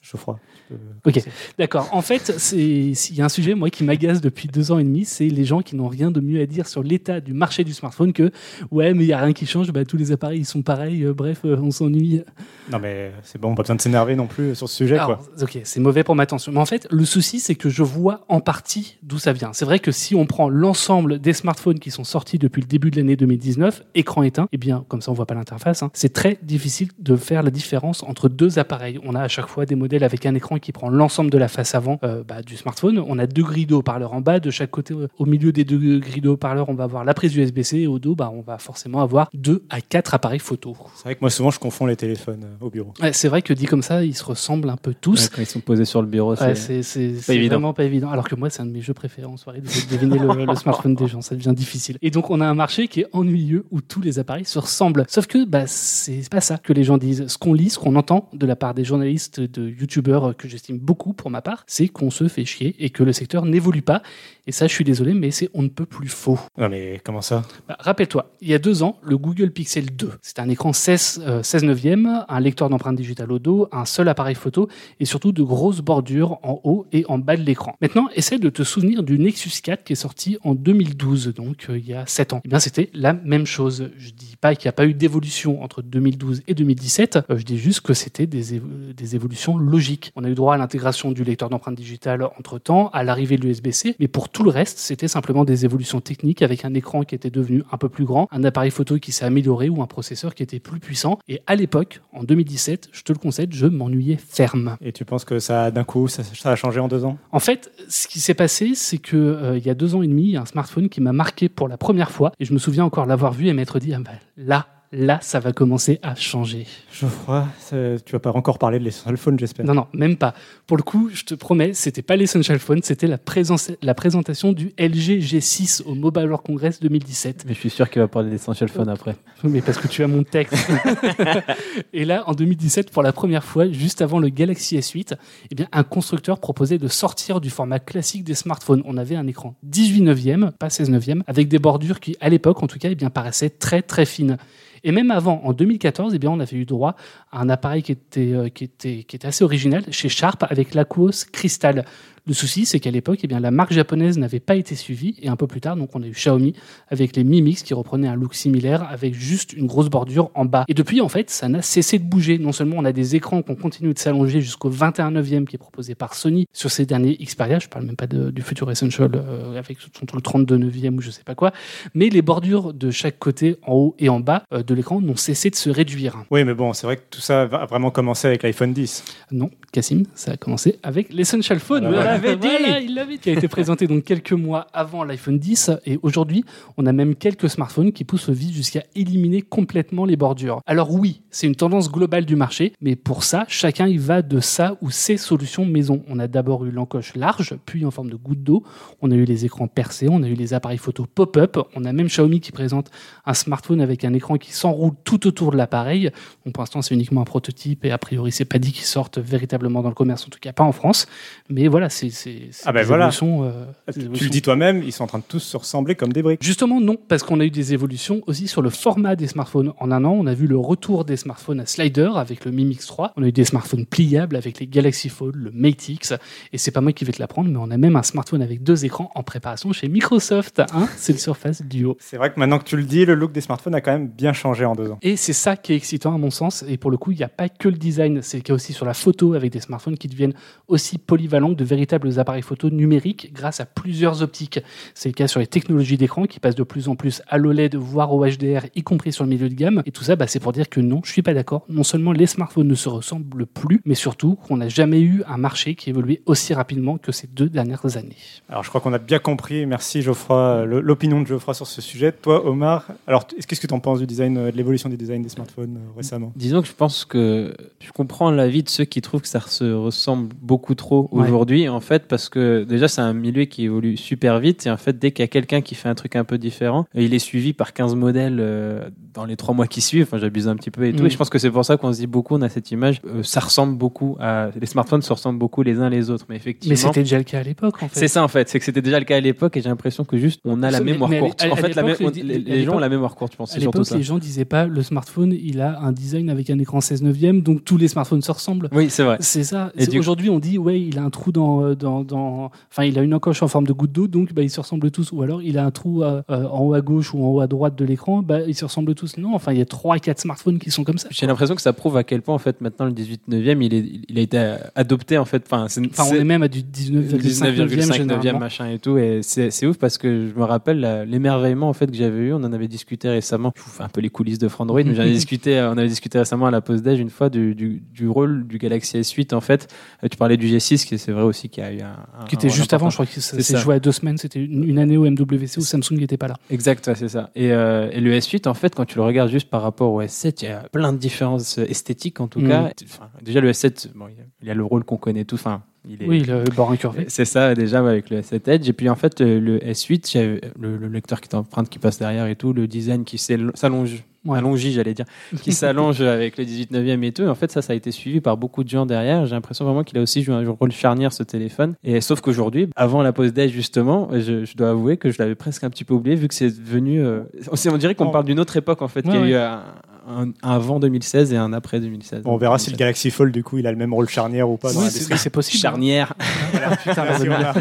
Geoffroy. 0.03 0.39
peux 0.69 0.77
Ok. 1.05 1.23
D'accord. 1.59 1.89
En 1.93 2.03
fait, 2.03 2.39
s'il 2.39 3.15
y 3.15 3.23
a 3.23 3.25
un 3.25 3.29
sujet 3.29 3.55
moi 3.55 3.71
qui 3.71 3.85
m'agace 3.85 4.21
depuis 4.21 4.49
deux 4.49 4.73
ans 4.73 4.79
et 4.79 4.85
demi, 4.85 5.05
c'est 5.05 5.29
les 5.29 5.45
gens 5.45 5.63
qui 5.63 5.77
n'ont 5.77 5.89
rien 5.89 6.11
de 6.11 6.21
mieux 6.21 6.41
à 6.41 6.47
dire 6.47 6.67
sur 6.67 6.83
l'état 6.83 7.21
du 7.21 7.33
marché 7.33 7.65
du 7.65 7.73
smartphone 7.73 8.13
que 8.13 8.31
ouais, 8.71 8.95
mais 8.95 9.05
il 9.05 9.09
y 9.09 9.13
a 9.13 9.21
rien 9.21 9.33
qui 9.33 9.47
change. 9.47 9.71
Bah, 9.73 9.85
tous 9.85 9.97
les 9.97 10.13
appareils 10.13 10.41
ils 10.41 10.47
sont 10.47 10.63
pareils. 10.63 11.05
euh, 11.05 11.15
bref, 11.15 11.41
euh, 11.45 11.57
on 11.61 11.71
s'ennuie. 11.71 12.23
Non 12.71 12.79
mais 12.79 13.13
c'est 13.23 13.41
bon, 13.41 13.55
pas 13.55 13.63
besoin 13.63 13.77
de 13.77 13.81
s'énerver 13.81 14.17
non 14.17 14.27
plus 14.27 14.55
sur 14.55 14.69
ce 14.69 14.77
sujet 14.77 14.97
Alors, 14.99 15.19
quoi. 15.19 15.29
ok, 15.43 15.61
c'est 15.65 15.81
mauvais 15.81 16.05
pour 16.05 16.15
ma 16.15 16.27
tension. 16.27 16.53
Mais 16.53 16.59
en 16.61 16.67
fait, 16.67 16.87
le 16.91 17.05
souci, 17.05 17.41
c'est 17.41 17.55
que 17.55 17.69
je 17.69 17.83
vois 17.83 18.25
en 18.29 18.41
partie 18.41 18.99
d'où 19.03 19.19
ça 19.19 19.33
vient. 19.33 19.53
C'est 19.53 19.65
vrai 19.65 19.79
que 19.79 19.93
si 19.93 20.15
on 20.15 20.27
prend 20.27 20.49
l'ensemble 20.49 21.19
des 21.19 21.33
smartphones 21.33 21.79
qui 21.79 21.91
sont 21.91 22.05
sortis 22.05 22.39
depuis 22.39 22.61
le 22.63 22.67
début 22.67 22.91
de 22.91 22.97
l'année 22.97 23.17
2019, 23.17 23.85
écran 23.95 24.23
éteint, 24.23 24.49
eh 24.53 24.59
bien, 24.59 24.85
comme 24.89 25.03
ça 25.03 25.11
on 25.11 25.15
voit 25.15 25.27
pas 25.27 25.35
l'interface, 25.35 25.83
hein, 25.83 25.91
c'est 25.95 26.13
très 26.13 26.39
difficile 26.43 26.89
de 26.99 27.17
faire 27.17 27.43
la 27.43 27.51
différence 27.51 28.03
entre 28.03 28.29
deux 28.29 28.59
appareils. 28.59 28.99
On 29.05 29.15
a 29.15 29.23
à 29.23 29.29
chaque 29.29 29.47
fois 29.47 29.67
des 29.71 29.77
modèles 29.77 30.05
avec 30.05 30.27
un 30.27 30.35
écran 30.35 30.59
qui 30.59 30.73
prend 30.73 30.91
l'ensemble 30.91 31.31
de 31.31 31.39
la 31.39 31.49
face 31.49 31.75
avant 31.75 31.99
euh, 32.05 32.23
bah, 32.27 32.43
du 32.43 32.57
smartphone. 32.57 32.99
On 33.07 33.19
a 33.19 33.27
deux 33.27 33.43
grilles 33.45 33.67
de 33.67 33.75
haut-parleurs 33.75 34.13
en 34.13 34.21
bas. 34.21 34.41
De 34.41 34.51
chaque 34.51 34.71
côté, 34.71 34.93
euh, 34.95 35.07
au 35.19 35.25
milieu 35.27 35.53
des 35.53 35.65
deux 35.65 35.99
grilles 36.01 36.21
de 36.21 36.29
haut-parleurs, 36.29 36.69
on 36.69 36.75
va 36.75 36.85
avoir 36.85 37.05
la 37.05 37.15
prise 37.15 37.35
USB-C 37.37 37.79
et 37.79 37.87
au 37.87 37.99
dos, 37.99 38.15
bah, 38.15 38.31
on 38.35 38.41
va 38.43 38.59
forcément 38.59 39.01
avoir 39.01 39.31
deux 39.33 39.63
à 39.71 39.81
quatre 39.81 40.13
appareils 40.15 40.41
photo. 40.41 40.77
C'est 40.97 41.05
vrai 41.05 41.15
que 41.15 41.21
moi 41.21 41.31
souvent 41.31 41.51
je 41.51 41.59
confonds 41.59 41.87
les 41.87 41.97
téléphones 41.97 42.45
euh, 42.45 42.65
au 42.67 42.71
bureau. 42.71 42.93
Ouais, 43.01 43.13
c'est 43.13 43.29
vrai 43.29 43.43
que 43.43 43.53
dit 43.55 43.67
comme 43.67 43.83
ça, 43.83 44.05
ils 44.05 44.15
se 44.17 44.25
ressemblent 44.25 44.69
un 44.71 44.77
peu 44.77 44.95
tous. 45.01 45.25
Ouais, 45.25 45.29
quand 45.37 45.43
ils 45.43 45.47
sont 45.47 45.61
posés 45.61 45.85
sur 45.85 46.03
le 46.03 46.09
bureau, 46.09 46.33
Ouais, 46.35 46.55
c'est- 46.55 46.83
c'est 46.83 46.83
c'est- 46.83 47.15
c'est 47.21 47.37
évident. 47.37 47.55
vraiment 47.57 47.73
pas 47.75 47.85
évident. 47.85 48.11
Alors 48.11 48.29
que 48.29 48.35
moi, 48.35 48.51
c'est 48.51 48.63
un 48.63 48.67
de 48.67 48.73
mes 48.73 48.81
jeux 48.83 48.95
préférés 48.95 49.27
en 49.29 49.37
soirée, 49.37 49.61
de 49.61 49.67
deviner 49.91 50.19
le, 50.19 50.45
le 50.45 50.55
smartphone 50.57 50.95
des 50.97 51.07
gens. 51.07 51.21
Ça 51.21 51.35
devient 51.37 51.55
difficile. 51.55 51.97
Et 52.03 52.11
donc, 52.11 52.31
on 52.31 52.41
a 52.41 52.47
un 52.47 52.55
marché 52.55 52.89
qui 52.89 53.01
est 53.01 53.07
ennuyeux 53.13 53.65
où 53.71 53.81
tous 53.81 54.01
les 54.01 54.19
appareils 54.19 54.45
se 54.45 54.59
ressemblent. 54.59 55.05
Sauf 55.09 55.27
que 55.27 55.45
bah, 55.45 55.65
c'est 55.67 56.29
pas 56.31 56.41
ça 56.41 56.59
que 56.59 56.73
les 56.73 56.83
gens 56.85 56.99
disent. 56.99 57.27
Ce 57.29 57.39
qu'on 57.39 57.55
lit, 57.55 57.71
ce 57.71 57.79
qu'on 57.79 57.95
entend 57.97 58.29
de 58.33 58.47
la 58.47 58.57
part 58.57 58.75
des 58.75 58.85
journalistes, 58.85 59.41
de 59.51 59.69
youtubeurs 59.69 60.37
que 60.37 60.49
j'estime 60.49 60.79
beaucoup 60.79 61.13
pour 61.13 61.31
ma 61.31 61.43
part, 61.43 61.65
c'est 61.67 61.89
qu'on 61.89 62.11
se 62.11 62.29
fait 62.29 62.45
chier 62.45 62.77
et 62.79 62.91
que 62.91 63.03
le 63.03 63.13
secteur 63.13 63.45
n'évolue 63.45 63.83
pas. 63.83 64.03
Et 64.51 64.53
ça, 64.53 64.67
je 64.67 64.73
suis 64.73 64.83
désolé, 64.83 65.15
mais 65.15 65.31
c'est 65.31 65.49
on 65.55 65.63
ne 65.63 65.69
peut 65.69 65.87
plus 65.87 66.09
faux. 66.09 66.37
Non 66.59 66.69
mais 66.69 67.01
comment 67.05 67.21
ça? 67.21 67.43
Bah, 67.69 67.77
Rappelle-toi, 67.79 68.33
il 68.41 68.49
y 68.49 68.55
a 68.55 68.59
deux 68.59 68.83
ans, 68.83 68.99
le 69.05 69.17
Google 69.17 69.53
Pixel 69.53 69.95
2, 69.95 70.11
c'est 70.23 70.41
un 70.41 70.49
écran 70.49 70.73
16, 70.73 71.23
euh, 71.25 71.43
16 71.45 71.63
neuvième, 71.63 72.25
un 72.29 72.41
lecteur 72.41 72.69
d'empreintes 72.69 72.97
digitales 72.97 73.31
au 73.31 73.39
dos, 73.39 73.69
un 73.71 73.85
seul 73.85 74.09
appareil 74.09 74.35
photo 74.35 74.69
et 74.99 75.05
surtout 75.05 75.31
de 75.31 75.45
grosses 75.45 75.83
bordures 75.83 76.41
en 76.43 76.61
haut 76.65 76.85
et 76.91 77.05
en 77.09 77.19
bas 77.19 77.37
de 77.37 77.43
l'écran. 77.43 77.77
Maintenant, 77.81 78.09
essaie 78.17 78.41
de 78.41 78.49
te 78.51 78.65
souvenir 78.65 79.05
du 79.05 79.21
Nexus 79.21 79.53
4 79.63 79.85
qui 79.85 79.93
est 79.93 79.97
sorti 79.97 80.37
en 80.43 80.57
2012, 80.57 81.33
donc 81.35 81.67
euh, 81.71 81.79
il 81.79 81.87
y 81.87 81.95
a 81.95 82.05
7 82.07 82.33
ans. 82.33 82.41
Eh 82.45 82.49
bien, 82.49 82.59
c'était 82.59 82.91
la 82.93 83.13
même 83.13 83.47
chose. 83.47 83.93
Je 83.99 84.11
dis 84.11 84.35
pas 84.41 84.57
qu'il 84.57 84.67
n'y 84.67 84.71
a 84.71 84.73
pas 84.73 84.87
eu 84.87 84.95
d'évolution 84.95 85.63
entre 85.63 85.81
2012 85.81 86.43
et 86.49 86.55
2017, 86.55 87.19
euh, 87.31 87.39
je 87.39 87.45
dis 87.45 87.57
juste 87.57 87.83
que 87.83 87.95
c'était 87.95 88.27
des, 88.27 88.59
évo- 88.59 88.93
des 88.97 89.15
évolutions 89.15 89.57
logiques. 89.57 90.11
On 90.17 90.25
a 90.25 90.29
eu 90.29 90.35
droit 90.35 90.55
à 90.55 90.59
l'intégration 90.59 91.13
du 91.13 91.23
lecteur 91.23 91.51
d'empreintes 91.51 91.77
digitales 91.77 92.25
entre 92.37 92.59
temps, 92.59 92.89
à 92.93 93.05
l'arrivée 93.05 93.37
de 93.37 93.47
l'USB-C, 93.47 93.95
mais 94.01 94.09
pour 94.09 94.29
tout 94.31 94.40
le 94.43 94.51
reste, 94.51 94.79
c'était 94.79 95.09
simplement 95.09 95.45
des 95.45 95.65
évolutions 95.65 96.01
techniques 96.01 96.43
avec 96.43 96.65
un 96.65 96.75
écran 96.75 97.03
qui 97.03 97.15
était 97.15 97.31
devenu 97.31 97.63
un 97.73 97.79
peu 97.79 97.89
plus 97.89 98.05
grand, 98.05 98.29
un 98.31 98.45
appareil 98.45 98.71
photo 98.71 98.99
qui 98.99 99.13
s'est 99.13 99.25
amélioré 99.25 99.69
ou 99.69 99.83
un 99.83 99.87
processeur 99.87 100.35
qui 100.35 100.43
était 100.43 100.61
plus 100.61 100.81
puissant. 100.81 101.19
Et 101.29 101.43
à 101.47 101.57
l'époque, 101.57 102.01
en 102.13 102.25
2017, 102.25 102.89
je 102.93 103.03
te 103.03 103.13
le 103.13 103.19
concède, 103.19 103.53
je 103.53 103.67
m'ennuyais 103.67 104.17
ferme. 104.17 104.77
Et 104.81 104.93
tu 104.93 105.05
penses 105.05 105.25
que 105.25 105.39
ça 105.39 105.71
d'un 105.71 105.85
coup 105.85 106.09
ça, 106.09 106.23
ça 106.25 106.51
a 106.51 106.57
changé 106.57 106.81
en 106.81 106.89
deux 106.89 107.05
ans? 107.05 107.19
En 107.33 107.41
fait, 107.41 107.71
ce 107.89 108.09
qui 108.09 108.21
s'est 108.21 108.35
passé, 108.35 108.73
c'est 108.75 108.99
que 108.99 109.17
euh, 109.17 109.59
il 109.59 109.67
y 109.67 109.71
a 109.71 109.75
deux 109.75 109.95
ans 109.95 110.03
et 110.03 110.09
demi, 110.09 110.23
il 110.23 110.31
y 110.31 110.37
a 110.37 110.43
un 110.43 110.47
smartphone 110.47 110.89
qui 110.89 111.01
m'a 111.01 111.13
marqué 111.13 111.49
pour 111.49 111.69
la 111.69 111.77
première 111.77 112.11
fois, 112.11 112.33
et 112.41 112.45
je 112.45 112.53
me 112.53 112.59
souviens 112.59 112.85
encore 112.85 113.07
l'avoir 113.07 113.33
vu 113.33 113.49
et 113.49 113.53
m'être 113.53 113.79
dit, 113.79 113.95
ah 113.95 114.01
bah, 114.01 114.11
là, 114.37 114.67
là, 114.93 115.19
ça 115.23 115.39
va 115.39 115.53
commencer 115.53 115.99
à 116.03 116.15
changer. 116.15 116.67
Geoffroy, 116.93 117.47
ça- 117.59 117.77
tu 118.05 118.13
vas 118.13 118.19
pas 118.19 118.33
encore 118.33 118.59
parler 118.59 118.79
de 118.79 118.85
l'essential 118.85 119.17
phone 119.17 119.39
j'espère. 119.39 119.65
Non, 119.65 119.75
non, 119.75 119.87
même 119.93 120.17
pas. 120.17 120.35
Pour 120.67 120.77
le 120.77 120.83
coup, 120.83 121.11
je 121.13 121.25
te 121.25 121.35
promets, 121.35 121.75
c'était 121.75 122.03
pas 122.03 122.17
l'Essential 122.17 122.59
Phone, 122.59 122.81
c'était 122.83 123.07
la, 123.07 123.19
présence- 123.19 123.71
la 123.83 123.95
présentation 123.95 124.53
du 124.53 124.73
LG 124.79 125.21
G6 125.21 125.83
au 125.85 125.95
Mobile 125.95 126.25
World 126.27 126.45
Congress 126.45 126.81
2017. 126.81 127.45
Mais 127.47 127.55
je 127.55 127.59
suis 127.61 127.71
sûr 127.71 127.89
qu'il 127.91 128.01
va 128.03 128.09
parler 128.09 128.31
d'Essential 128.31 128.69
Phone 128.69 128.89
après. 128.89 129.17
Mais 129.45 129.61
parce 129.61 129.79
que 129.79 129.89
tu 129.89 130.03
as 130.03 130.09
mon 130.09 130.23
texte. 130.25 130.55
et 131.93 132.05
là, 132.05 132.25
en 132.27 132.33
2017, 132.35 132.91
pour 132.91 133.03
la 133.03 133.13
première 133.13 133.45
fois, 133.45 133.69
juste 133.71 134.03
avant 134.03 134.19
le 134.19 134.29
Galaxy 134.29 134.77
S8, 134.79 135.15
eh 135.51 135.55
bien, 135.55 135.67
un 135.73 135.83
constructeur 135.85 136.39
proposait 136.41 136.79
de 136.79 136.89
sortir 136.89 137.41
du 137.41 137.51
format 137.51 137.79
classique 137.79 138.25
des 138.25 138.35
smartphones. 138.35 138.83
On 138.85 138.97
avait 138.97 139.17
un 139.17 139.27
écran 139.27 139.55
18 139.63 140.03
neuvième, 140.03 140.53
pas 140.59 140.71
16 140.71 140.91
neuvième, 140.91 141.23
avec 141.27 141.49
des 141.49 141.59
bordures 141.59 142.01
qui, 142.01 142.17
à 142.21 142.29
l'époque, 142.29 142.63
en 142.63 142.67
tout 142.67 142.79
cas, 142.79 142.89
eh 142.91 142.95
bien, 142.95 143.11
paraissaient 143.11 143.51
très, 143.51 143.83
très 143.83 144.05
fines. 144.07 144.37
Et 144.85 144.93
même 144.93 145.11
avant, 145.11 145.41
en 145.45 145.53
2014, 145.53 146.15
eh 146.15 146.27
on 146.27 146.41
avait 146.41 146.57
eu 146.57 146.65
droit 146.65 146.97
à 147.33 147.41
un 147.41 147.49
appareil 147.49 147.83
qui 147.83 147.93
était, 147.93 148.33
euh, 148.33 148.49
qui 148.49 148.65
était 148.65 149.27
assez 149.27 149.45
original 149.45 149.85
chez 149.91 150.09
Sharp 150.09 150.45
avec 150.49 150.75
l'Aquos 150.75 151.27
Crystal. 151.33 151.85
Le 152.27 152.35
souci, 152.35 152.67
c'est 152.67 152.81
qu'à 152.81 152.91
l'époque, 152.91 153.21
eh 153.23 153.27
bien, 153.27 153.41
la 153.41 153.51
marque 153.51 153.73
japonaise 153.73 154.19
n'avait 154.19 154.41
pas 154.41 154.55
été 154.57 154.75
suivie. 154.75 155.17
Et 155.23 155.29
un 155.29 155.37
peu 155.37 155.47
plus 155.47 155.61
tard, 155.61 155.77
donc, 155.77 155.91
on 155.95 156.03
a 156.03 156.07
eu 156.07 156.11
Xiaomi 156.13 156.55
avec 156.89 157.17
les 157.17 157.25
Mi 157.25 157.43
Mix 157.43 157.63
qui 157.63 157.75
reprenaient 157.75 158.09
un 158.09 158.15
look 158.15 158.35
similaire 158.35 158.83
avec 158.91 159.15
juste 159.15 159.53
une 159.53 159.67
grosse 159.67 159.89
bordure 159.89 160.31
en 160.35 160.45
bas. 160.45 160.65
Et 160.69 160.75
depuis, 160.75 161.01
en 161.01 161.09
fait, 161.09 161.31
ça 161.31 161.49
n'a 161.49 161.63
cessé 161.63 161.99
de 161.99 162.05
bouger. 162.05 162.39
Non 162.39 162.53
seulement 162.53 162.77
on 162.79 162.85
a 162.85 162.93
des 162.93 163.17
écrans 163.17 163.43
qui 163.43 163.51
ont 163.51 163.55
continué 163.57 163.93
de 163.95 163.99
s'allonger 163.99 164.41
jusqu'au 164.41 164.69
21 164.71 165.13
9e 165.13 165.45
qui 165.47 165.57
est 165.57 165.59
proposé 165.59 165.95
par 165.95 166.15
Sony 166.15 166.47
sur 166.53 166.71
ces 166.71 166.87
derniers 166.87 167.17
Xperia. 167.17 167.59
Je 167.59 167.69
parle 167.69 167.85
même 167.87 167.97
pas 167.97 168.07
de- 168.07 168.31
du 168.31 168.43
futur 168.43 168.71
Essential 168.71 169.11
euh, 169.15 169.59
avec 169.59 169.79
son 169.81 170.07
truc 170.07 170.23
32 170.23 170.59
9e 170.59 170.97
ou 170.97 171.01
je 171.01 171.11
sais 171.11 171.23
pas 171.25 171.35
quoi. 171.35 171.53
Mais 171.95 172.09
les 172.09 172.23
bordures 172.23 172.73
de 172.75 172.91
chaque 172.91 173.19
côté, 173.19 173.57
en 173.67 173.73
haut 173.75 173.95
et 173.99 174.09
en 174.09 174.21
bas 174.21 174.45
euh, 174.53 174.63
de 174.63 174.75
l'écran, 174.75 175.01
n'ont 175.01 175.17
cessé 175.17 175.51
de 175.51 175.57
se 175.57 175.71
réduire. 175.71 176.25
Oui, 176.31 176.45
mais 176.45 176.55
bon, 176.55 176.73
c'est 176.73 176.87
vrai 176.87 176.97
que 176.97 177.03
tout 177.11 177.21
ça 177.21 177.43
a 177.43 177.67
vraiment 177.67 177.91
commencé 177.91 178.29
avec 178.29 178.43
l'iPhone 178.43 178.73
10. 178.73 179.05
Non, 179.33 179.51
Cassim, 179.73 180.05
ça 180.15 180.33
a 180.33 180.37
commencé 180.37 180.79
avec 180.83 181.13
l'Essential 181.13 181.59
Phone. 181.61 181.87
Voilà. 181.89 182.10
On 182.11 182.23
l'avait 182.23 182.37
dit. 182.37 182.49
voilà, 182.49 182.81
il 182.81 182.95
l'avait 182.95 183.15
dit. 183.15 183.21
Qui 183.21 183.31
a 183.31 183.33
été 183.35 183.49
présenté 183.49 183.87
donc 183.87 184.05
quelques 184.05 184.33
mois 184.33 184.67
avant 184.73 185.05
l'iPhone 185.05 185.39
10. 185.39 185.71
Et 185.87 185.99
aujourd'hui, 186.03 186.45
on 186.77 186.87
a 186.87 186.93
même 186.93 187.15
quelques 187.15 187.49
smartphones 187.49 187.93
qui 187.93 188.05
poussent 188.05 188.29
le 188.29 188.35
vice 188.35 188.53
jusqu'à 188.53 188.83
éliminer 188.95 189.43
complètement 189.43 190.05
les 190.05 190.17
bordures. 190.17 190.61
Alors 190.67 190.93
oui, 190.93 191.23
c'est 191.31 191.47
une 191.47 191.55
tendance 191.55 191.91
globale 191.91 192.25
du 192.25 192.37
marché, 192.37 192.73
mais 192.81 192.97
pour 192.97 193.25
ça, 193.25 193.45
chacun 193.49 193.87
y 193.87 193.97
va 193.97 194.23
de 194.23 194.41
sa 194.41 194.77
ou 194.81 194.91
ses 194.91 195.17
solutions 195.17 195.65
maison. 195.65 196.03
On 196.09 196.19
a 196.19 196.29
d'abord 196.29 196.65
eu 196.65 196.71
l'encoche 196.71 197.15
large, 197.15 197.55
puis 197.67 197.85
en 197.85 197.91
forme 197.91 198.11
de 198.11 198.17
goutte 198.17 198.43
d'eau. 198.43 198.65
On 199.01 199.11
a 199.11 199.15
eu 199.15 199.25
les 199.25 199.45
écrans 199.45 199.69
percés, 199.69 200.09
on 200.11 200.23
a 200.23 200.29
eu 200.29 200.35
les 200.35 200.55
appareils 200.55 200.79
photo 200.79 201.07
pop-up. 201.07 201.59
On 201.77 201.85
a 201.85 201.93
même 201.93 202.09
Xiaomi 202.09 202.41
qui 202.41 202.53
présente 202.53 202.91
un 203.27 203.35
smartphone 203.35 203.81
avec 203.81 204.05
un 204.05 204.13
écran 204.15 204.37
qui 204.37 204.53
s'enroule 204.53 204.93
tout 205.05 205.27
autour 205.27 205.53
de 205.53 205.57
l'appareil. 205.57 206.11
Pour 206.53 206.63
l'instant, 206.63 206.83
c'est 206.83 206.95
uniquement 206.95 207.21
un 207.21 207.25
prototype 207.25 207.85
et 207.85 207.91
a 207.91 207.99
priori, 207.99 208.33
c'est 208.33 208.45
pas 208.45 208.59
dit 208.59 208.73
qu'ils 208.73 208.85
sortent 208.85 209.19
véritablement 209.19 209.83
dans 209.83 209.89
le 209.89 209.95
commerce, 209.95 210.25
en 210.27 210.29
tout 210.29 210.39
cas 210.41 210.53
pas 210.53 210.65
en 210.65 210.73
France. 210.73 211.07
Mais 211.49 211.69
voilà, 211.69 211.89
c'est 212.09 212.51
Ah 212.65 212.73
ben 212.73 212.83
voilà. 212.87 213.11
euh, 213.23 213.65
Tu 213.93 214.25
le 214.25 214.31
dis 214.31 214.41
toi-même, 214.41 214.83
ils 214.83 214.93
sont 214.93 215.05
en 215.05 215.07
train 215.07 215.19
de 215.19 215.25
tous 215.29 215.41
se 215.41 215.57
ressembler 215.59 215.95
comme 215.95 216.13
des 216.13 216.23
briques. 216.23 216.43
Justement, 216.43 216.81
non, 216.81 216.97
parce 216.97 217.23
qu'on 217.23 217.41
a 217.41 217.45
eu 217.45 217.51
des 217.51 217.75
évolutions 217.75 218.23
aussi 218.27 218.49
sur 218.49 218.63
le 218.63 218.71
format 218.71 219.17
des 219.17 219.27
smartphones. 219.27 219.73
En 219.79 219.91
un 219.91 220.05
an, 220.05 220.13
on 220.19 220.27
a 220.27 220.33
vu 220.35 220.47
le 220.47 220.57
retour 220.57 221.05
des 221.05 221.17
smartphones 221.19 221.61
à 221.61 221.67
slider 221.67 222.11
avec 222.15 222.45
le 222.47 222.53
Mi 222.53 222.65
Mix 222.65 222.87
3. 222.87 223.13
On 223.17 223.23
a 223.23 223.27
eu 223.29 223.33
des 223.33 223.45
smartphones 223.45 223.85
pliables 223.85 224.37
avec 224.37 224.61
les 224.61 224.67
Galaxy 224.67 225.09
Fold, 225.11 225.35
le 225.37 225.51
Mate 225.53 225.89
X. 225.89 226.15
Et 226.53 226.59
c'est 226.59 226.71
pas 226.71 226.81
moi 226.81 226.93
qui 226.93 227.05
vais 227.05 227.13
te 227.13 227.19
l'apprendre, 227.21 227.51
mais 227.51 227.59
on 227.61 227.71
a 227.71 227.77
même 227.77 227.97
un 227.97 228.03
smartphone 228.03 228.41
avec 228.41 228.63
deux 228.63 228.85
écrans 228.85 229.11
en 229.15 229.23
préparation 229.23 229.73
chez 229.73 229.89
Microsoft. 229.89 230.61
Hein 230.73 230.89
c'est 230.97 231.13
le 231.13 231.19
Surface 231.19 231.63
Duo. 231.63 231.97
C'est 231.99 232.17
vrai 232.17 232.33
que 232.33 232.39
maintenant 232.39 232.59
que 232.59 232.65
tu 232.65 232.77
le 232.77 232.85
dis, 232.85 233.05
le 233.05 233.15
look 233.15 233.33
des 233.33 233.41
smartphones 233.41 233.75
a 233.75 233.81
quand 233.81 233.93
même 233.93 234.09
bien 234.09 234.33
changé 234.33 234.65
en 234.65 234.75
deux 234.75 234.91
ans. 234.91 234.99
Et 235.03 235.17
c'est 235.17 235.33
ça 235.33 235.57
qui 235.57 235.73
est 235.73 235.77
excitant 235.77 236.15
à 236.15 236.19
mon 236.19 236.31
sens. 236.31 236.65
Et 236.69 236.77
pour 236.77 236.91
le 236.91 236.97
coup, 236.97 237.11
il 237.11 237.17
n'y 237.19 237.25
a 237.25 237.29
pas 237.29 237.49
que 237.49 237.69
le 237.69 237.77
design, 237.77 238.23
c'est 238.23 238.37
le 238.37 238.43
cas 238.43 238.55
aussi 238.55 238.73
sur 238.73 238.87
la 238.87 238.95
photo 238.95 239.35
avec 239.35 239.53
des 239.53 239.61
smartphones 239.61 239.99
qui 239.99 240.09
deviennent 240.09 240.35
aussi 240.69 240.99
polyvalents 240.99 241.51
que 241.51 241.55
de 241.59 241.65
véritables 241.65 241.90
appareils 242.19 242.43
photo 242.43 242.71
numériques 242.71 243.33
grâce 243.35 243.61
à 243.61 243.67
plusieurs 243.67 244.23
optiques. 244.23 244.61
C'est 244.95 245.09
le 245.09 245.15
cas 245.15 245.27
sur 245.29 245.41
les 245.41 245.47
technologies 245.47 245.97
d'écran 245.97 246.25
qui 246.27 246.41
passent 246.41 246.55
de 246.55 246.63
plus 246.63 246.89
en 246.89 246.97
plus 246.97 247.23
à 247.29 247.39
l'OLED, 247.39 247.75
voire 247.77 248.13
au 248.13 248.25
HDR, 248.25 248.67
y 248.75 248.83
compris 248.83 249.13
sur 249.13 249.25
le 249.25 249.31
milieu 249.31 249.49
de 249.49 249.55
gamme. 249.55 249.83
Et 249.87 249.91
tout 249.91 250.05
ça, 250.05 250.17
bah, 250.17 250.27
c'est 250.27 250.41
pour 250.41 250.53
dire 250.53 250.69
que 250.69 250.81
non, 250.81 251.01
je 251.05 251.13
suis 251.13 251.23
pas 251.23 251.35
d'accord. 251.35 251.65
Non 251.69 251.83
seulement 251.85 252.13
les 252.13 252.27
smartphones 252.27 252.69
ne 252.69 252.75
se 252.75 252.89
ressemblent 252.89 253.47
plus, 253.47 253.81
mais 253.85 253.95
surtout 253.95 254.37
qu'on 254.37 254.57
n'a 254.59 254.69
jamais 254.69 255.01
eu 255.01 255.23
un 255.27 255.37
marché 255.37 255.75
qui 255.75 255.91
évoluait 255.91 256.23
aussi 256.27 256.55
rapidement 256.55 256.99
que 256.99 257.13
ces 257.13 257.27
deux 257.27 257.49
dernières 257.49 257.97
années. 257.97 258.17
Alors 258.49 258.63
je 258.65 258.69
crois 258.69 258.81
qu'on 258.81 258.93
a 258.93 258.99
bien 258.99 259.19
compris, 259.19 259.67
merci 259.67 260.03
Geoffroy, 260.03 260.65
l'opinion 260.67 261.21
de 261.23 261.27
Geoffroy 261.27 261.55
sur 261.55 261.67
ce 261.67 261.81
sujet. 261.81 262.13
Toi 262.13 262.47
Omar, 262.47 262.87
alors 263.07 263.27
qu'est-ce 263.27 263.61
que 263.61 263.67
tu 263.67 263.75
en 263.75 263.81
penses 263.81 263.99
du 264.01 264.07
design, 264.07 264.37
euh, 264.37 264.51
de 264.51 264.57
l'évolution 264.57 264.89
du 264.89 264.97
design 264.97 265.23
des 265.23 265.29
smartphones 265.29 265.77
euh, 265.77 265.97
récemment? 265.97 266.33
Disons 266.37 266.63
que 266.63 266.69
je 266.69 266.73
pense 266.75 267.05
que 267.05 267.55
je 267.81 267.91
comprends 267.93 268.31
l'avis 268.31 268.63
de 268.63 268.69
ceux 268.69 268.85
qui 268.85 269.01
trouvent 269.01 269.23
que 269.23 269.29
ça 269.29 269.41
se 269.41 269.65
ressemble 269.73 270.35
beaucoup 270.41 270.75
trop 270.75 271.09
Ouais. 271.13 271.23
aujourd'hui, 271.23 271.69
en 271.69 271.80
fait, 271.81 272.07
parce 272.07 272.29
que 272.29 272.65
déjà 272.65 272.89
c'est 272.89 273.01
un 273.01 273.13
milieu 273.13 273.45
qui 273.45 273.65
évolue 273.65 273.97
super 273.97 274.39
vite 274.41 274.67
et 274.67 274.71
en 274.71 274.77
fait 274.77 274.99
dès 274.99 275.11
qu'il 275.13 275.23
y 275.23 275.25
a 275.25 275.29
quelqu'un 275.29 275.61
qui 275.61 275.75
fait 275.75 275.89
un 275.89 275.95
truc 275.95 276.17
un 276.17 276.25
peu 276.25 276.39
différent, 276.39 276.87
euh, 276.97 277.03
il 277.03 277.15
est 277.15 277.19
suivi 277.19 277.53
par 277.53 277.73
15 277.73 277.95
modèles 277.95 278.39
euh, 278.41 278.89
dans 279.15 279.25
les 279.25 279.37
trois 279.37 279.55
mois 279.55 279.67
qui 279.67 279.81
suivent. 279.81 280.05
Enfin, 280.05 280.19
j'abuse 280.19 280.49
un 280.49 280.57
petit 280.57 280.71
peu 280.71 280.85
et 280.87 280.93
tout. 280.93 281.03
Mm. 281.03 281.07
Et 281.07 281.11
je 281.11 281.17
pense 281.17 281.31
que 281.31 281.39
c'est 281.39 281.51
pour 281.51 281.65
ça 281.65 281.77
qu'on 281.77 281.93
se 281.93 281.99
dit 281.99 282.07
beaucoup, 282.07 282.35
on 282.37 282.43
a 282.43 282.49
cette 282.49 282.71
image, 282.71 283.01
euh, 283.07 283.23
ça 283.23 283.41
ressemble 283.41 283.77
beaucoup 283.77 284.17
à 284.21 284.51
les 284.59 284.67
smartphones 284.67 285.03
se 285.03 285.13
ressemblent 285.13 285.39
beaucoup 285.39 285.63
les 285.63 285.79
uns 285.81 285.89
les 285.91 286.11
autres, 286.11 286.27
mais 286.29 286.37
effectivement. 286.37 286.71
Mais 286.73 286.77
c'était 286.77 287.03
déjà 287.03 287.19
le 287.19 287.25
cas 287.25 287.41
à 287.41 287.43
l'époque, 287.43 287.83
en 287.83 287.89
fait. 287.89 287.99
C'est 287.99 288.09
ça 288.09 288.23
en 288.23 288.29
fait, 288.29 288.49
c'est 288.49 288.59
que 288.59 288.65
c'était 288.65 288.83
déjà 288.83 288.99
le 288.99 289.05
cas 289.05 289.17
à 289.17 289.21
l'époque 289.21 289.57
et 289.57 289.63
j'ai 289.63 289.69
l'impression 289.69 290.05
que 290.05 290.17
juste 290.17 290.41
on 290.45 290.63
a 290.63 290.71
la 290.71 290.81
Mais- 290.81 290.93
mémoire 290.93 291.11
mais 291.11 291.19
courte. 291.21 291.43
à 291.43 291.51
En 291.51 291.57
fait, 291.57 291.75
la 291.75 291.83
l'époque, 291.83 292.01
mé- 292.15 292.23
les- 292.23 292.39
les, 292.39 292.53
à 292.53 292.55
les 292.57 292.65
gens 292.65 292.75
ont 292.77 292.79
la 292.79 292.89
mémoire 292.89 293.15
courte, 293.15 293.33
je 293.33 293.37
pense. 293.37 293.55
À 293.57 293.59
l'époque, 293.59 293.89
les 293.91 294.03
gens 294.03 294.19
disaient 294.19 294.45
pas 294.45 294.67
le 294.67 294.83
smartphone, 294.83 295.33
il 295.33 295.61
a 295.61 295.81
un 295.81 295.93
design 295.93 296.31
avec 296.31 296.51
un 296.51 296.59
écran 296.59 296.81
16 296.81 297.03
neuvième, 297.03 297.43
donc 297.43 297.65
tous 297.65 297.77
les 297.77 297.89
smartphones 297.89 298.23
se 298.23 298.31
ressemblent. 298.33 298.69
Oui, 298.73 298.89
c'est 298.91 299.03
vrai. 299.03 299.17
C'est 299.21 299.45
ça. 299.45 299.73
Et 299.77 299.85
C'est- 299.85 299.99
Aujourd'hui, 299.99 300.31
on 300.31 300.39
dit 300.39 300.57
ouais, 300.59 300.81
il 300.81 300.99
a 300.99 301.03
un 301.03 301.11
trou 301.11 301.31
dans, 301.33 301.70
euh, 301.71 301.75
dans, 301.75 302.05
dans, 302.05 302.51
enfin, 302.71 302.85
il 302.85 302.99
a 302.99 303.03
une 303.03 303.15
encoche 303.15 303.43
en 303.43 303.49
forme 303.49 303.67
de 303.67 303.73
goutte 303.73 303.93
d'eau, 303.93 304.07
donc 304.07 304.33
bah, 304.33 304.43
ils 304.43 304.51
se 304.51 304.61
ressemblent 304.61 304.91
tous. 304.91 305.13
Ou 305.13 305.23
alors, 305.23 305.43
il 305.43 305.59
a 305.59 305.65
un 305.65 305.71
trou 305.71 306.03
euh, 306.03 306.23
euh, 306.31 306.47
en 306.47 306.65
haut 306.65 306.75
à 306.75 306.81
gauche 306.81 307.15
ou 307.15 307.25
en 307.25 307.29
haut 307.29 307.41
à 307.41 307.47
droite 307.47 307.77
de 307.77 307.85
l'écran, 307.85 308.23
bah, 308.23 308.41
ils 308.47 308.55
se 308.55 308.65
ressemblent 308.65 308.95
tous. 308.95 309.17
Non, 309.19 309.35
enfin, 309.35 309.53
il 309.53 309.59
y 309.59 309.63
a 309.63 309.67
trois, 309.67 309.99
quatre 309.99 310.21
smartphones 310.21 310.59
qui 310.59 310.71
sont 310.71 310.85
comme 310.85 310.99
ça. 310.99 311.09
J'ai 311.11 311.27
l'impression 311.27 311.55
que 311.55 311.63
ça 311.63 311.73
prouve 311.73 311.97
à 311.97 312.05
quel 312.05 312.23
point 312.23 312.35
en 312.35 312.39
fait 312.39 312.61
maintenant 312.61 312.87
le 312.87 312.93
18 312.93 313.23
9e 313.29 313.63
il, 313.65 313.75
est, 313.75 313.85
il 314.09 314.19
a 314.19 314.23
été 314.23 314.57
adopté 314.75 315.19
en 315.19 315.25
fait. 315.25 315.45
Enfin, 315.47 315.67
c'est 315.69 315.81
Enfin, 315.91 316.05
on 316.11 316.15
est 316.15 316.25
même 316.25 316.43
à 316.43 316.49
du 316.49 316.61
19,5 316.61 316.93
neuvième 316.93 317.19
19,5 317.19 317.45
9e 317.61 317.69
généralement. 317.93 318.39
machin 318.39 318.69
et 318.69 318.79
tout 318.79 318.99
et 318.99 319.21
c'est 319.23 319.51
c'est 319.51 319.67
ouf 319.67 319.79
parce 319.79 319.99
que 319.99 320.29
je 320.29 320.39
me 320.39 320.45
rappelle 320.45 321.07
l'émerveillement 321.09 321.69
en 321.69 321.73
fait 321.73 321.87
que 321.91 321.97
j'avais 321.97 322.21
eu 322.21 322.33
on 322.33 322.39
en 322.39 322.53
avait 322.53 322.69
discuté 322.69 323.09
récemment 323.09 323.53
je 323.57 323.63
vous 323.63 323.71
fais 323.71 323.83
un 323.83 323.89
peu 323.89 324.01
les 324.01 324.11
coulisses 324.11 324.39
de 324.39 324.49
Frandroid 324.49 324.83
mais 324.85 325.11
discuté 325.13 325.61
on 325.61 325.77
avait 325.79 325.89
discuté 325.89 326.19
récemment 326.19 326.47
à 326.47 326.51
la 326.51 326.61
pause 326.61 326.83
d'âge 326.83 327.01
une 327.01 327.11
fois 327.11 327.31
du, 327.31 327.55
du, 327.55 327.83
du 327.93 328.09
rôle 328.09 328.47
du 328.47 328.59
Galaxy 328.59 328.99
S8 328.99 329.35
en 329.35 329.41
fait 329.41 329.73
tu 330.11 330.17
parlais 330.17 330.37
du 330.37 330.47
G6 330.47 330.87
qui 330.87 330.99
c'est 330.99 331.13
vrai 331.13 331.23
aussi 331.23 331.49
qu'il 331.49 331.60
y 331.61 331.63
a 331.65 331.73
eu 331.73 331.81
un, 331.81 331.97
un- 332.21 332.25
Qui 332.27 332.35
était 332.35 332.49
un 332.49 332.51
juste 332.51 332.73
avant, 332.73 332.91
je 332.91 332.97
crois 332.97 333.07
que 333.07 333.13
ça 333.21 333.37
C'est 333.37 333.43
s'est 333.43 333.57
joué 333.59 333.77
à 333.77 333.81
deux 333.81 333.93
semaines. 333.93 334.19
C'était 334.19 334.43
une, 334.45 334.65
une 334.65 334.79
année 334.79 334.97
au 334.97 335.05
MWC 335.09 335.59
où 335.59 335.61
Samsung 335.61 335.93
n'était 335.99 336.17
pas 336.17 336.29
là. 336.29 336.35
Exact, 336.51 336.87
ouais, 336.87 336.95
c'est 336.95 337.09
ça. 337.09 337.31
Et, 337.35 337.53
euh, 337.53 337.89
et 337.93 338.01
le 338.01 338.13
S8, 338.13 338.49
en 338.49 338.55
fait, 338.55 338.75
quand 338.75 338.85
tu 338.85 338.97
le 338.97 339.03
regardes 339.03 339.31
juste 339.31 339.49
par 339.51 339.63
rapport 339.63 339.93
au 339.93 340.03
S7, 340.03 340.39
il 340.43 340.45
y 340.47 340.49
a 340.49 340.61
plein 340.73 340.93
de 340.93 340.99
différences 340.99 341.59
esthétiques 341.59 342.21
en 342.21 342.29
tout 342.29 342.41
Mm. 342.41 342.49
cas. 342.49 342.71
Enfin, 342.85 343.09
déjà, 343.23 343.41
le 343.41 343.51
S7, 343.51 343.89
bon, 343.95 344.07
il 344.43 344.47
y 344.47 344.51
a- 344.51 344.55
le 344.55 344.65
rôle 344.65 344.85
qu'on 344.85 344.97
connaît 344.97 345.25
tous. 345.25 345.37
Enfin, 345.37 345.63
il 345.89 346.03
est, 346.03 346.07
Oui, 346.07 346.21
le 346.25 346.45
bord 346.55 346.71
incurvé. 346.71 347.07
c'est 347.09 347.25
ça 347.25 347.55
déjà 347.55 347.79
avec 347.81 348.11
le 348.11 348.19
S7 348.21 348.49
Edge. 348.51 348.69
Et 348.69 348.73
puis 348.73 348.89
en 348.89 348.95
fait, 348.97 349.21
euh, 349.21 349.41
le 349.41 349.59
S8, 349.61 350.11
j'avais 350.13 350.41
le, 350.59 350.77
le 350.77 350.89
lecteur 350.89 351.21
qui 351.21 351.29
est 351.29 351.35
empreinte 351.35 351.69
qui 351.71 351.79
passe 351.79 351.99
derrière 351.99 352.27
et 352.27 352.37
tout, 352.37 352.53
le 352.53 352.67
design 352.67 353.05
qui 353.05 353.17
s'allonge. 353.19 354.05
Ouais. 354.25 354.39
Allongi, 354.39 354.73
j'allais 354.73 354.93
dire, 354.95 355.07
qui 355.43 355.53
s'allonge 355.53 356.01
avec 356.03 356.37
le 356.37 356.45
18 356.45 356.73
9e 356.73 357.03
et 357.05 357.13
tout. 357.13 357.23
Et 357.23 357.29
en 357.29 357.35
fait, 357.35 357.51
ça, 357.51 357.63
ça 357.63 357.73
a 357.73 357.77
été 357.77 357.91
suivi 357.91 358.21
par 358.21 358.37
beaucoup 358.37 358.65
de 358.65 358.69
gens 358.69 358.85
derrière. 358.87 359.25
J'ai 359.27 359.35
l'impression 359.35 359.65
vraiment 359.65 359.83
qu'il 359.85 359.97
a 359.99 360.03
aussi 360.03 360.23
joué 360.23 360.35
un 360.35 360.49
rôle 360.51 360.73
charnière, 360.73 361.13
ce 361.13 361.23
téléphone. 361.23 361.75
Et 361.85 362.01
sauf 362.01 362.21
qu'aujourd'hui, 362.21 362.69
avant 362.77 363.03
la 363.03 363.13
pause 363.13 363.33
d'âge, 363.33 363.51
justement, 363.51 364.09
je, 364.13 364.45
je 364.45 364.57
dois 364.57 364.71
avouer 364.71 364.97
que 364.97 365.11
je 365.11 365.17
l'avais 365.19 365.35
presque 365.35 365.65
un 365.65 365.71
petit 365.71 365.85
peu 365.85 365.95
oublié, 365.95 366.17
vu 366.17 366.29
que 366.29 366.35
c'est 366.35 366.51
devenu. 366.51 367.01
euh, 367.03 367.23
on, 367.51 367.71
on 367.73 367.77
dirait 367.79 367.95
qu'on 367.95 368.11
parle 368.11 368.25
d'une 368.25 368.41
autre 368.41 368.57
époque, 368.57 368.83
en 368.83 368.89
fait, 368.89 369.07
Ouais, 369.07 369.13
qu'il 369.13 369.21
y 369.21 369.25
a 369.25 369.29
eu 369.29 369.35
un, 369.37 369.63
un- 370.11 370.33
avant 370.43 370.81
2016 370.81 371.33
et 371.33 371.37
un 371.37 371.53
après 371.53 371.81
2016. 371.81 372.23
Bon, 372.23 372.33
on 372.35 372.37
verra 372.37 372.59
si 372.59 372.71
le 372.71 372.77
Galaxy 372.77 373.11
Fold 373.11 373.33
du 373.33 373.43
coup 373.45 373.59
il 373.59 373.67
a 373.67 373.71
le 373.71 373.77
même 373.79 373.95
rôle 373.95 374.09
charnière 374.09 374.49
ou 374.51 374.57
pas 374.57 374.73
dans 374.73 374.81
Oui, 374.81 374.87
la 375.11 375.17
c'est 375.17 375.31
possible. 375.31 375.59
charnière. 375.61 376.15
Putain, 376.85 377.05
la 377.05 377.19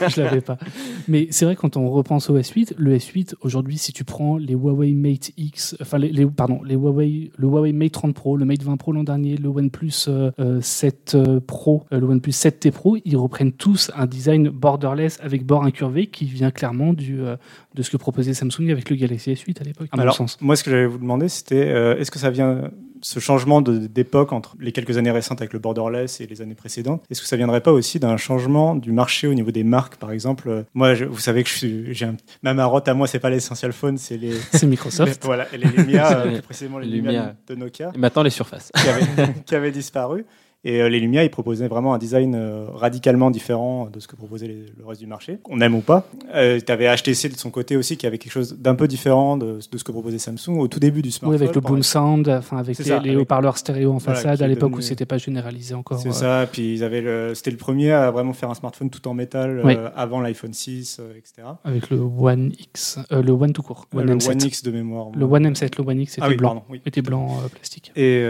Merci, 0.00 0.14
je 0.16 0.20
l'avais 0.22 0.40
pas. 0.40 0.58
Mais 1.08 1.28
c'est 1.30 1.44
vrai 1.44 1.56
quand 1.56 1.76
on 1.76 1.90
repense 1.90 2.30
au 2.30 2.38
S8, 2.38 2.74
le 2.76 2.96
S8 2.96 3.34
aujourd'hui, 3.42 3.78
si 3.78 3.92
tu 3.92 4.04
prends 4.04 4.36
les 4.36 4.54
Huawei 4.54 4.92
Mate 4.92 5.30
X, 5.36 5.76
enfin 5.80 5.98
les, 5.98 6.10
les- 6.10 6.26
pardon, 6.26 6.60
les 6.64 6.74
Huawei, 6.74 7.30
le 7.36 7.46
Huawei 7.48 7.72
Mate 7.72 7.92
30 7.92 8.14
Pro, 8.14 8.36
le 8.36 8.44
Mate 8.44 8.62
20 8.62 8.76
Pro 8.76 8.92
l'an 8.92 9.04
dernier, 9.04 9.36
le 9.36 9.48
OnePlus 9.48 9.92
euh, 10.08 10.30
euh, 10.40 10.60
7 10.60 11.12
euh, 11.14 11.40
Pro, 11.40 11.84
euh, 11.92 12.00
le 12.00 12.06
OnePlus 12.06 12.32
7T 12.32 12.70
Pro, 12.72 12.96
ils 13.04 13.16
reprennent 13.16 13.52
tous 13.52 13.90
un 13.96 14.06
design 14.06 14.48
borderless 14.48 15.18
avec 15.22 15.44
bord 15.44 15.64
incurvé 15.64 16.06
qui 16.06 16.24
vient 16.24 16.50
clairement 16.50 16.92
du 16.92 17.20
euh, 17.20 17.36
de 17.74 17.82
ce 17.82 17.90
que 17.90 17.96
proposait 17.96 18.34
Samsung 18.34 18.70
avec 18.70 18.90
le 18.90 18.96
Galaxy 18.96 19.32
S8 19.32 19.60
à 19.60 19.64
l'époque. 19.64 19.88
Alors, 19.92 20.16
sens. 20.16 20.36
moi, 20.40 20.56
ce 20.56 20.64
que 20.64 20.70
j'allais 20.70 20.86
vous 20.86 20.98
demander, 20.98 21.28
c'était 21.28 21.66
euh, 21.68 21.96
est-ce 21.98 22.10
que 22.10 22.18
ça 22.18 22.30
vient, 22.30 22.70
ce 23.00 23.18
changement 23.18 23.60
d'époque 23.62 24.32
entre 24.32 24.54
les 24.60 24.70
quelques 24.72 24.96
années 24.98 25.10
récentes 25.10 25.40
avec 25.40 25.52
le 25.52 25.58
borderless 25.58 26.20
et 26.20 26.26
les 26.26 26.40
années 26.42 26.54
précédentes, 26.54 27.02
est-ce 27.10 27.20
que 27.20 27.26
ça 27.26 27.36
viendrait 27.36 27.60
pas 27.62 27.72
aussi 27.72 27.98
d'un 27.98 28.16
changement 28.16 28.76
du 28.76 28.92
marché 28.92 29.26
au 29.26 29.34
niveau 29.34 29.50
des 29.50 29.64
marques 29.64 29.96
Par 29.96 30.12
exemple, 30.12 30.48
euh, 30.48 30.62
moi, 30.74 30.94
je- 30.94 31.04
vous 31.06 31.18
savez 31.18 31.42
que 31.42 31.48
je 31.48 31.54
suis, 31.56 31.94
j'ai 31.94 32.04
un, 32.06 32.16
ma 32.42 32.54
marotte 32.54 32.86
à 32.88 32.94
moi, 32.94 33.06
c'est 33.08 33.18
pas 33.18 33.30
l'essentiel 33.30 33.72
phone, 33.72 33.98
c'est 33.98 34.16
les, 34.18 34.32
C'est 34.52 34.66
Microsoft. 34.66 35.22
voilà, 35.24 35.46
et 35.52 35.58
les 35.58 35.68
Lumia, 35.68 36.18
euh, 36.20 36.32
plus 36.34 36.42
précisément 36.42 36.78
les 36.78 36.86
Les 36.86 36.96
Lumia 36.96 37.10
Lumia. 37.12 37.36
de 37.48 37.54
Nokia, 37.56 37.90
Et 37.94 37.98
maintenant, 37.98 38.22
les 38.22 38.30
surfaces. 38.30 38.70
qui 38.74 38.88
avaient, 38.88 39.34
qui 39.46 39.54
avaient 39.54 39.72
disparu. 39.72 40.24
Et 40.64 40.80
euh, 40.80 40.88
les 40.88 41.00
Lumia, 41.00 41.24
ils 41.24 41.30
proposaient 41.30 41.66
vraiment 41.66 41.92
un 41.92 41.98
design 41.98 42.36
euh, 42.36 42.66
radicalement 42.72 43.32
différent 43.32 43.88
de 43.92 43.98
ce 43.98 44.06
que 44.06 44.14
proposait 44.14 44.46
les- 44.46 44.66
le 44.78 44.86
reste 44.86 45.00
du 45.00 45.08
marché, 45.08 45.38
qu'on 45.42 45.60
aime 45.60 45.74
ou 45.74 45.80
pas. 45.80 46.06
Euh, 46.36 46.60
tu 46.64 46.70
avais 46.70 46.86
HTC 46.86 47.28
de 47.30 47.36
son 47.36 47.50
côté 47.50 47.76
aussi, 47.76 47.96
qui 47.96 48.06
avait 48.06 48.18
quelque 48.18 48.30
chose 48.32 48.56
d'un 48.56 48.76
peu 48.76 48.86
différent 48.86 49.36
de, 49.36 49.58
de 49.70 49.78
ce 49.78 49.82
que 49.82 49.90
proposait 49.90 50.18
Samsung 50.18 50.58
au 50.60 50.68
tout 50.68 50.78
début 50.78 51.02
du 51.02 51.08
Oui, 51.08 51.12
smartphone. 51.12 51.42
avec 51.42 51.54
le 51.56 51.60
boom 51.62 51.82
sound, 51.82 52.28
enfin 52.28 52.58
avec 52.58 52.78
les, 52.78 53.16
haut-parleurs 53.16 53.58
stéréo 53.58 53.90
en 53.92 53.96
Voilà, 53.98 54.20
façade 54.20 54.40
à 54.40 54.46
l'époque 54.46 54.70
devenu- 54.70 54.78
où 54.78 54.82
c'était 54.82 55.04
pas 55.04 55.18
généralisé 55.18 55.74
encore. 55.74 55.98
C'est 55.98 56.10
euh, 56.10 56.12
ça, 56.12 56.46
puis 56.50 56.74
ils 56.74 56.84
avaient 56.84 57.00
le, 57.00 57.34
c'était 57.34 57.50
le 57.50 57.56
premier 57.56 57.90
à 57.90 58.12
vraiment 58.12 58.32
faire 58.32 58.48
un 58.48 58.54
smartphone 58.54 58.88
tout 58.88 59.08
en 59.08 59.14
métal 59.14 59.58
euh, 59.58 59.62
Oui. 59.64 59.74
avant 59.96 60.20
l'iPhone 60.20 60.52
6, 60.52 60.98
euh, 61.00 61.12
etc. 61.16 61.48
Avec 61.64 61.90
le 61.90 61.98
One 61.98 62.52
X, 62.56 63.00
euh, 63.10 63.20
le 63.20 63.32
One 63.32 63.52
tout 63.52 63.62
court, 63.62 63.88
One 63.92 64.06
le 64.06 64.14
M7. 64.14 64.30
One 64.30 64.42
X 64.44 64.62
de 64.62 64.70
mémoire. 64.70 65.08
Le 65.16 65.24
One 65.24 65.44
M7, 65.52 65.70
le 65.76 65.84
One 65.88 66.00
X 66.02 66.12
était 66.18 66.22
ah 66.24 66.28
oui, 66.28 66.36
blanc, 66.36 66.48
pardon, 66.50 66.62
oui. 66.70 66.80
était 66.86 67.02
blanc 67.02 67.36
plastique. 67.52 67.90
Et, 67.96 68.24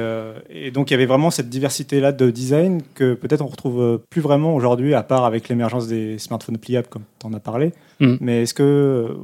et 0.48 0.70
donc 0.70 0.90
il 0.90 0.94
y 0.94 0.96
avait 0.96 1.04
vraiment 1.04 1.30
cette 1.30 1.50
diversité 1.50 2.00
là 2.00 2.12
de 2.26 2.31
design 2.31 2.83
que 2.95 3.14
peut-être 3.14 3.43
on 3.43 3.47
retrouve 3.47 4.00
plus 4.11 4.21
vraiment 4.21 4.55
aujourd'hui, 4.55 4.95
à 4.95 5.02
part 5.02 5.25
avec 5.25 5.49
l'émergence 5.49 5.88
des 5.88 6.19
smartphones 6.19 6.59
pliables, 6.59 6.88
comme 6.88 7.05
tu 7.19 7.26
en 7.26 7.33
as 7.33 7.41
parlé. 7.41 7.73
Mm. 8.02 8.16
Mais 8.21 8.42
est-ce 8.42 8.52
que 8.52 8.62
euh, 8.62 9.14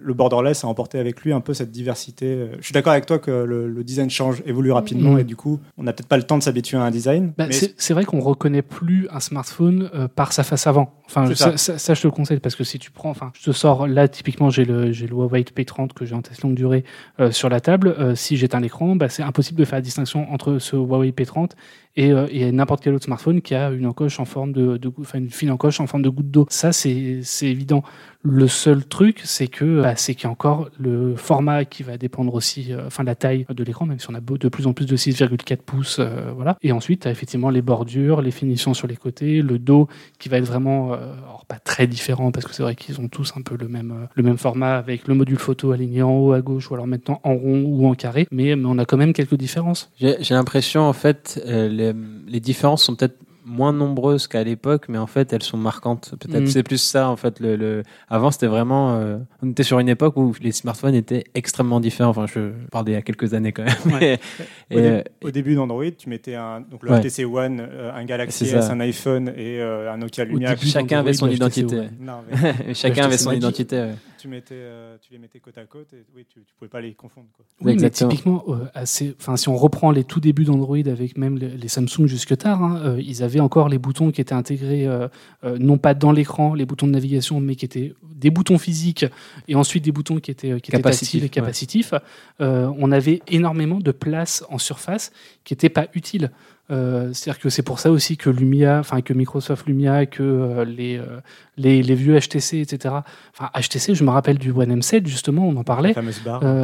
le 0.00 0.14
borderless 0.14 0.64
a 0.64 0.68
emporté 0.68 0.98
avec 0.98 1.20
lui 1.22 1.32
un 1.32 1.40
peu 1.40 1.54
cette 1.54 1.70
diversité 1.70 2.26
euh, 2.26 2.56
Je 2.60 2.64
suis 2.64 2.72
d'accord 2.72 2.92
avec 2.92 3.06
toi 3.06 3.18
que 3.18 3.30
le, 3.30 3.68
le 3.68 3.84
design 3.84 4.08
change, 4.10 4.42
évolue 4.46 4.72
rapidement, 4.72 5.12
Mm. 5.14 5.18
et 5.20 5.24
du 5.24 5.36
coup, 5.36 5.60
on 5.76 5.82
n'a 5.82 5.92
peut-être 5.92 6.08
pas 6.08 6.16
le 6.16 6.22
temps 6.22 6.38
de 6.38 6.42
s'habituer 6.42 6.78
à 6.78 6.82
un 6.82 6.90
design. 6.90 7.32
Bah, 7.36 7.46
mais 7.48 7.54
c'est 7.76 7.92
vrai 7.94 8.04
qu'on 8.04 8.20
reconnaît 8.20 8.62
plus 8.62 9.06
un 9.10 9.20
smartphone 9.20 9.90
euh, 9.94 10.08
par 10.08 10.32
sa 10.32 10.42
face 10.44 10.66
avant. 10.66 10.94
Enfin, 11.06 11.26
ça. 11.34 11.34
ça. 11.34 11.56
Ça, 11.58 11.78
ça, 11.78 11.94
je 11.94 12.00
te 12.00 12.06
le 12.06 12.10
conseille 12.12 12.40
parce 12.40 12.56
que 12.56 12.64
si 12.64 12.78
tu 12.78 12.90
prends, 12.90 13.10
enfin, 13.10 13.32
je 13.38 13.44
te 13.44 13.50
sors 13.52 13.86
là 13.86 14.08
typiquement, 14.08 14.48
j'ai 14.48 14.64
le 14.64 14.92
j'ai 14.92 15.06
le 15.06 15.12
Huawei 15.14 15.42
P30 15.42 15.92
que 15.92 16.06
j'ai 16.06 16.14
en 16.14 16.22
test 16.22 16.42
longue 16.42 16.54
durée 16.54 16.84
euh, 17.20 17.30
sur 17.30 17.50
la 17.50 17.60
table. 17.60 17.94
Euh, 17.98 18.14
si 18.14 18.36
j'éteins 18.38 18.60
l'écran, 18.60 18.96
bah, 18.96 19.08
c'est 19.10 19.22
impossible 19.22 19.58
de 19.58 19.64
faire 19.66 19.76
la 19.76 19.82
distinction 19.82 20.32
entre 20.32 20.58
ce 20.58 20.76
Huawei 20.76 21.10
P30 21.10 21.50
et, 21.96 22.10
et 22.30 22.50
n'importe 22.52 22.82
quel 22.82 22.94
autre 22.94 23.04
smartphone 23.04 23.42
qui 23.42 23.54
a 23.54 23.68
une 23.70 23.84
encoche 23.84 24.18
en 24.18 24.24
forme 24.24 24.52
de, 24.52 24.78
de 24.78 24.90
une 25.14 25.28
fine 25.28 25.50
encoche 25.50 25.78
en 25.78 25.86
forme 25.86 26.02
de 26.02 26.08
goutte 26.08 26.30
d'eau. 26.30 26.46
Ça, 26.48 26.72
c'est 26.72 27.20
c'est 27.22 27.48
évident. 27.48 27.82
Le 28.24 28.46
seul 28.46 28.84
truc, 28.84 29.20
c'est 29.24 29.48
que 29.48 29.82
bah, 29.82 29.96
c'est 29.96 30.14
qu'il 30.14 30.24
y 30.24 30.26
a 30.28 30.30
encore 30.30 30.70
le 30.78 31.16
format 31.16 31.64
qui 31.64 31.82
va 31.82 31.98
dépendre 31.98 32.32
aussi, 32.34 32.72
euh, 32.72 32.86
enfin 32.86 33.02
la 33.02 33.16
taille 33.16 33.46
de 33.50 33.64
l'écran, 33.64 33.84
même 33.84 33.98
si 33.98 34.08
on 34.10 34.14
a 34.14 34.20
de 34.20 34.48
plus 34.48 34.68
en 34.68 34.72
plus 34.72 34.86
de 34.86 34.96
6,4 34.96 35.56
pouces, 35.56 35.96
euh, 35.98 36.30
voilà. 36.32 36.56
Et 36.62 36.70
ensuite, 36.70 37.04
as 37.06 37.10
effectivement 37.10 37.50
les 37.50 37.62
bordures, 37.62 38.22
les 38.22 38.30
finitions 38.30 38.74
sur 38.74 38.86
les 38.86 38.94
côtés, 38.94 39.42
le 39.42 39.58
dos 39.58 39.88
qui 40.20 40.28
va 40.28 40.38
être 40.38 40.44
vraiment, 40.44 40.92
euh, 40.92 41.14
alors 41.24 41.46
pas 41.46 41.58
très 41.58 41.88
différent 41.88 42.30
parce 42.30 42.46
que 42.46 42.54
c'est 42.54 42.62
vrai 42.62 42.76
qu'ils 42.76 43.00
ont 43.00 43.08
tous 43.08 43.32
un 43.36 43.42
peu 43.42 43.56
le 43.56 43.66
même, 43.66 44.06
le 44.14 44.22
même 44.22 44.38
format 44.38 44.76
avec 44.76 45.08
le 45.08 45.14
module 45.14 45.38
photo 45.38 45.72
aligné 45.72 46.02
en 46.02 46.12
haut 46.12 46.32
à 46.32 46.42
gauche 46.42 46.70
ou 46.70 46.74
alors 46.74 46.86
maintenant 46.86 47.20
en 47.24 47.34
rond 47.34 47.64
ou 47.66 47.88
en 47.88 47.94
carré, 47.94 48.28
mais, 48.30 48.54
on 48.54 48.78
a 48.78 48.84
quand 48.84 48.96
même 48.96 49.12
quelques 49.12 49.34
différences. 49.34 49.90
J'ai 49.98 50.16
l'impression, 50.30 50.82
en 50.82 50.92
fait, 50.92 51.42
les, 51.44 51.92
les 52.28 52.40
différences 52.40 52.84
sont 52.84 52.94
peut-être 52.94 53.16
moins 53.44 53.72
nombreuses 53.72 54.26
qu'à 54.28 54.44
l'époque, 54.44 54.84
mais 54.88 54.98
en 54.98 55.06
fait, 55.06 55.32
elles 55.32 55.42
sont 55.42 55.56
marquantes. 55.56 56.14
Peut-être 56.20 56.44
Mm. 56.44 56.46
c'est 56.46 56.62
plus 56.62 56.78
ça, 56.80 57.08
en 57.08 57.16
fait. 57.16 57.40
Le, 57.40 57.56
le- 57.56 57.82
Avant, 58.08 58.30
c'était 58.30 58.46
vraiment. 58.46 58.94
euh, 58.96 59.18
On 59.42 59.50
était 59.50 59.62
sur 59.64 59.78
une 59.78 59.88
époque 59.88 60.16
où 60.16 60.32
les 60.40 60.52
smartphones 60.52 60.94
étaient 60.94 61.24
extrêmement 61.34 61.80
différents. 61.80 62.10
Enfin, 62.10 62.26
je 62.26 62.50
parle 62.70 62.84
d'il 62.84 62.94
y 62.94 62.96
a 62.96 63.02
quelques 63.02 63.34
années 63.34 63.52
quand 63.52 63.64
même. 63.64 63.94
Ouais. 64.00 64.20
Et, 64.70 64.76
Au, 64.76 64.80
dé- 64.80 64.86
euh, 64.88 65.02
au 65.24 65.30
début 65.30 65.54
d'Android, 65.54 65.84
tu 65.98 66.08
mettais 66.08 66.34
un, 66.34 66.60
donc 66.60 66.82
le 66.82 66.90
Ouais. 66.92 67.00
HTC 67.00 67.24
One, 67.24 67.60
euh, 67.60 67.92
un 67.94 68.04
Galaxy 68.04 68.44
S, 68.44 68.70
un 68.70 68.80
iPhone 68.80 69.32
et 69.36 69.60
un 69.60 69.96
Nokia 69.96 70.24
Lumia. 70.24 70.56
chacun 70.56 71.00
avait 71.00 71.12
son 71.12 71.28
identité. 71.28 71.76
ouais. 71.78 71.90
Non, 72.00 72.20
mais 72.30 72.74
chacun 72.74 73.04
avait 73.04 73.18
son 73.18 73.32
identité. 73.32 73.76
ouais. 73.76 73.94
Tu, 74.22 74.28
mettais, 74.28 74.54
euh, 74.54 74.96
tu 75.00 75.12
les 75.12 75.18
mettais 75.18 75.40
côte 75.40 75.58
à 75.58 75.64
côte 75.64 75.92
et 75.92 76.04
oui, 76.14 76.24
tu, 76.28 76.40
tu 76.44 76.54
pouvais 76.56 76.68
pas 76.68 76.80
les 76.80 76.94
confondre. 76.94 77.26
Quoi. 77.34 77.44
Oui, 77.60 77.72
Exactement. 77.72 78.08
mais 78.08 78.14
typiquement, 78.14 78.44
euh, 78.48 78.66
assez, 78.72 79.14
enfin, 79.18 79.36
si 79.36 79.48
on 79.48 79.56
reprend 79.56 79.90
les 79.90 80.04
tout 80.04 80.20
débuts 80.20 80.44
d'Android 80.44 80.78
avec 80.86 81.18
même 81.18 81.38
les, 81.38 81.48
les 81.48 81.68
Samsung 81.68 82.06
jusque 82.06 82.36
tard, 82.36 82.62
hein, 82.62 82.80
euh, 82.84 83.02
ils 83.04 83.24
avaient 83.24 83.40
encore 83.40 83.68
les 83.68 83.78
boutons 83.78 84.12
qui 84.12 84.20
étaient 84.20 84.32
intégrés, 84.32 84.86
euh, 84.86 85.08
euh, 85.42 85.58
non 85.58 85.76
pas 85.76 85.94
dans 85.94 86.12
l'écran, 86.12 86.54
les 86.54 86.64
boutons 86.64 86.86
de 86.86 86.92
navigation, 86.92 87.40
mais 87.40 87.56
qui 87.56 87.64
étaient 87.64 87.94
des 88.14 88.30
boutons 88.30 88.58
physiques 88.58 89.04
et 89.48 89.56
ensuite 89.56 89.84
des 89.84 89.92
boutons 89.92 90.20
qui 90.20 90.30
étaient, 90.30 90.60
qui 90.60 90.70
étaient 90.70 90.82
tactiles 90.82 91.20
et 91.20 91.24
ouais. 91.24 91.28
capacitifs. 91.28 91.94
Euh, 92.40 92.72
on 92.78 92.92
avait 92.92 93.22
énormément 93.26 93.80
de 93.80 93.90
place 93.90 94.44
en 94.48 94.58
surface 94.58 95.12
qui 95.42 95.52
n'était 95.52 95.68
pas 95.68 95.88
utile. 95.94 96.30
Euh, 96.72 97.12
C'est-à-dire 97.12 97.40
que 97.40 97.50
c'est 97.50 97.62
pour 97.62 97.78
ça 97.78 97.90
aussi 97.90 98.16
que 98.16 98.30
Lumia, 98.30 98.78
enfin 98.78 99.02
que 99.02 99.12
Microsoft 99.12 99.66
Lumia, 99.66 100.06
que 100.06 100.22
euh, 100.22 100.64
les, 100.64 100.96
euh, 100.96 101.20
les, 101.58 101.82
les 101.82 101.94
vieux 101.94 102.18
HTC, 102.18 102.60
etc. 102.60 102.94
Enfin 103.36 103.50
HTC, 103.54 103.94
je 103.94 104.04
me 104.04 104.10
rappelle 104.10 104.38
du 104.38 104.50
One 104.52 104.80
M7 104.80 105.06
justement, 105.06 105.46
on 105.46 105.56
en 105.56 105.64
parlait. 105.64 105.92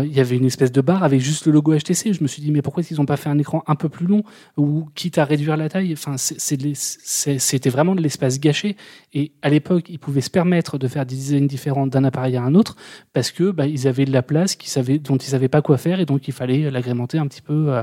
Il 0.05 0.13
y 0.13 0.21
avait 0.21 0.37
une 0.37 0.47
espèce 0.47 0.73
de 0.73 0.81
barre 0.81 1.03
avec 1.03 1.21
juste 1.21 1.47
le 1.47 1.53
logo 1.53 1.77
HTC. 1.77 2.15
Je 2.15 2.23
me 2.23 2.29
suis 2.29 2.41
dit, 2.41 2.51
mais 2.51 2.63
pourquoi 2.63 2.83
ils 2.91 2.97
n'ont 2.97 3.05
pas 3.05 3.17
fait 3.17 3.29
un 3.29 3.39
écran 3.39 3.63
un 3.67 3.75
peu 3.75 3.89
plus 3.89 4.07
long 4.07 4.23
ou 4.57 4.89
quitte 4.95 5.19
à 5.19 5.25
réduire 5.25 5.57
la 5.57 5.69
taille? 5.69 5.93
Enfin, 5.93 6.17
c'était 6.17 7.71
vraiment 7.71 7.95
de 7.95 8.01
l'espace 8.01 8.41
gâché. 8.41 8.77
Et 9.13 9.33
à 9.43 9.51
l'époque, 9.51 9.87
ils 9.91 9.99
pouvaient 9.99 10.21
se 10.23 10.31
permettre 10.31 10.79
de 10.79 10.89
faire 10.89 11.05
des 11.05 11.17
designs 11.17 11.47
différents 11.47 11.87
d'un 11.87 12.05
appareil 12.05 12.37
à 12.37 12.43
un 12.43 12.55
autre 12.55 12.77
parce 13.13 13.31
que 13.31 13.51
bah, 13.51 13.67
ils 13.67 13.87
avaient 13.87 14.07
de 14.07 14.13
la 14.13 14.23
place 14.23 14.57
savaient, 14.65 14.99
dont 14.99 15.17
ils 15.17 15.29
savaient 15.29 15.49
pas 15.49 15.63
quoi 15.63 15.77
faire 15.79 16.01
et 16.01 16.07
donc 16.07 16.29
il 16.29 16.35
fallait 16.35 16.71
l'agrémenter 16.71 17.19
un 17.19 17.27
petit 17.27 17.43
peu. 17.43 17.75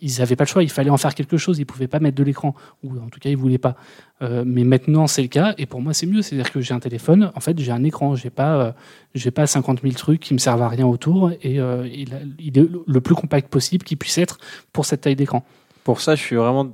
ils 0.00 0.18
n'avaient 0.18 0.36
pas 0.36 0.44
le 0.44 0.48
choix. 0.48 0.62
Il 0.62 0.70
fallait 0.70 0.90
en 0.90 0.96
faire 0.96 1.14
quelque 1.14 1.36
chose. 1.36 1.59
Ils 1.60 1.66
pouvaient 1.66 1.88
pas 1.88 2.00
mettre 2.00 2.16
de 2.16 2.22
l'écran 2.22 2.54
ou 2.82 2.98
en 2.98 3.08
tout 3.08 3.20
cas 3.20 3.30
ils 3.30 3.36
voulaient 3.36 3.58
pas. 3.58 3.76
Euh, 4.22 4.42
mais 4.46 4.64
maintenant 4.64 5.06
c'est 5.06 5.22
le 5.22 5.28
cas 5.28 5.54
et 5.56 5.66
pour 5.66 5.80
moi 5.80 5.94
c'est 5.94 6.06
mieux. 6.06 6.22
C'est-à-dire 6.22 6.50
que 6.52 6.60
j'ai 6.60 6.74
un 6.74 6.80
téléphone. 6.80 7.30
En 7.34 7.40
fait, 7.40 7.58
j'ai 7.58 7.72
un 7.72 7.84
écran. 7.84 8.14
J'ai 8.16 8.30
pas 8.30 8.74
euh, 9.16 9.30
pas 9.30 9.46
50 9.46 9.82
000 9.82 9.94
trucs 9.94 10.20
qui 10.20 10.34
me 10.34 10.38
servent 10.38 10.62
à 10.62 10.68
rien 10.68 10.86
autour 10.86 11.30
et 11.42 11.60
euh, 11.60 11.88
il, 11.92 12.58
est 12.58 12.68
le 12.86 13.00
plus 13.00 13.14
compact 13.14 13.48
possible 13.48 13.84
qui 13.84 13.96
puisse 13.96 14.18
être 14.18 14.38
pour 14.72 14.84
cette 14.84 15.02
taille 15.02 15.16
d'écran. 15.16 15.44
Pour 15.84 16.00
ça, 16.00 16.14
je 16.14 16.22
suis 16.22 16.36
vraiment 16.36 16.72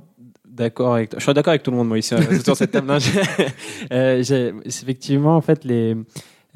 d'accord 0.57 0.95
avec. 0.95 1.13
Je 1.15 1.23
suis 1.23 1.33
d'accord 1.33 1.51
avec 1.51 1.63
tout 1.63 1.71
le 1.71 1.77
monde, 1.77 1.87
moi, 1.87 1.97
ici, 1.97 2.13
euh, 2.13 2.39
sur 2.39 2.57
cette 2.57 2.71
table. 2.71 2.97
J'ai- 3.91 4.53
effectivement, 4.65 5.37
en 5.37 5.41
fait, 5.41 5.63
les. 5.63 5.95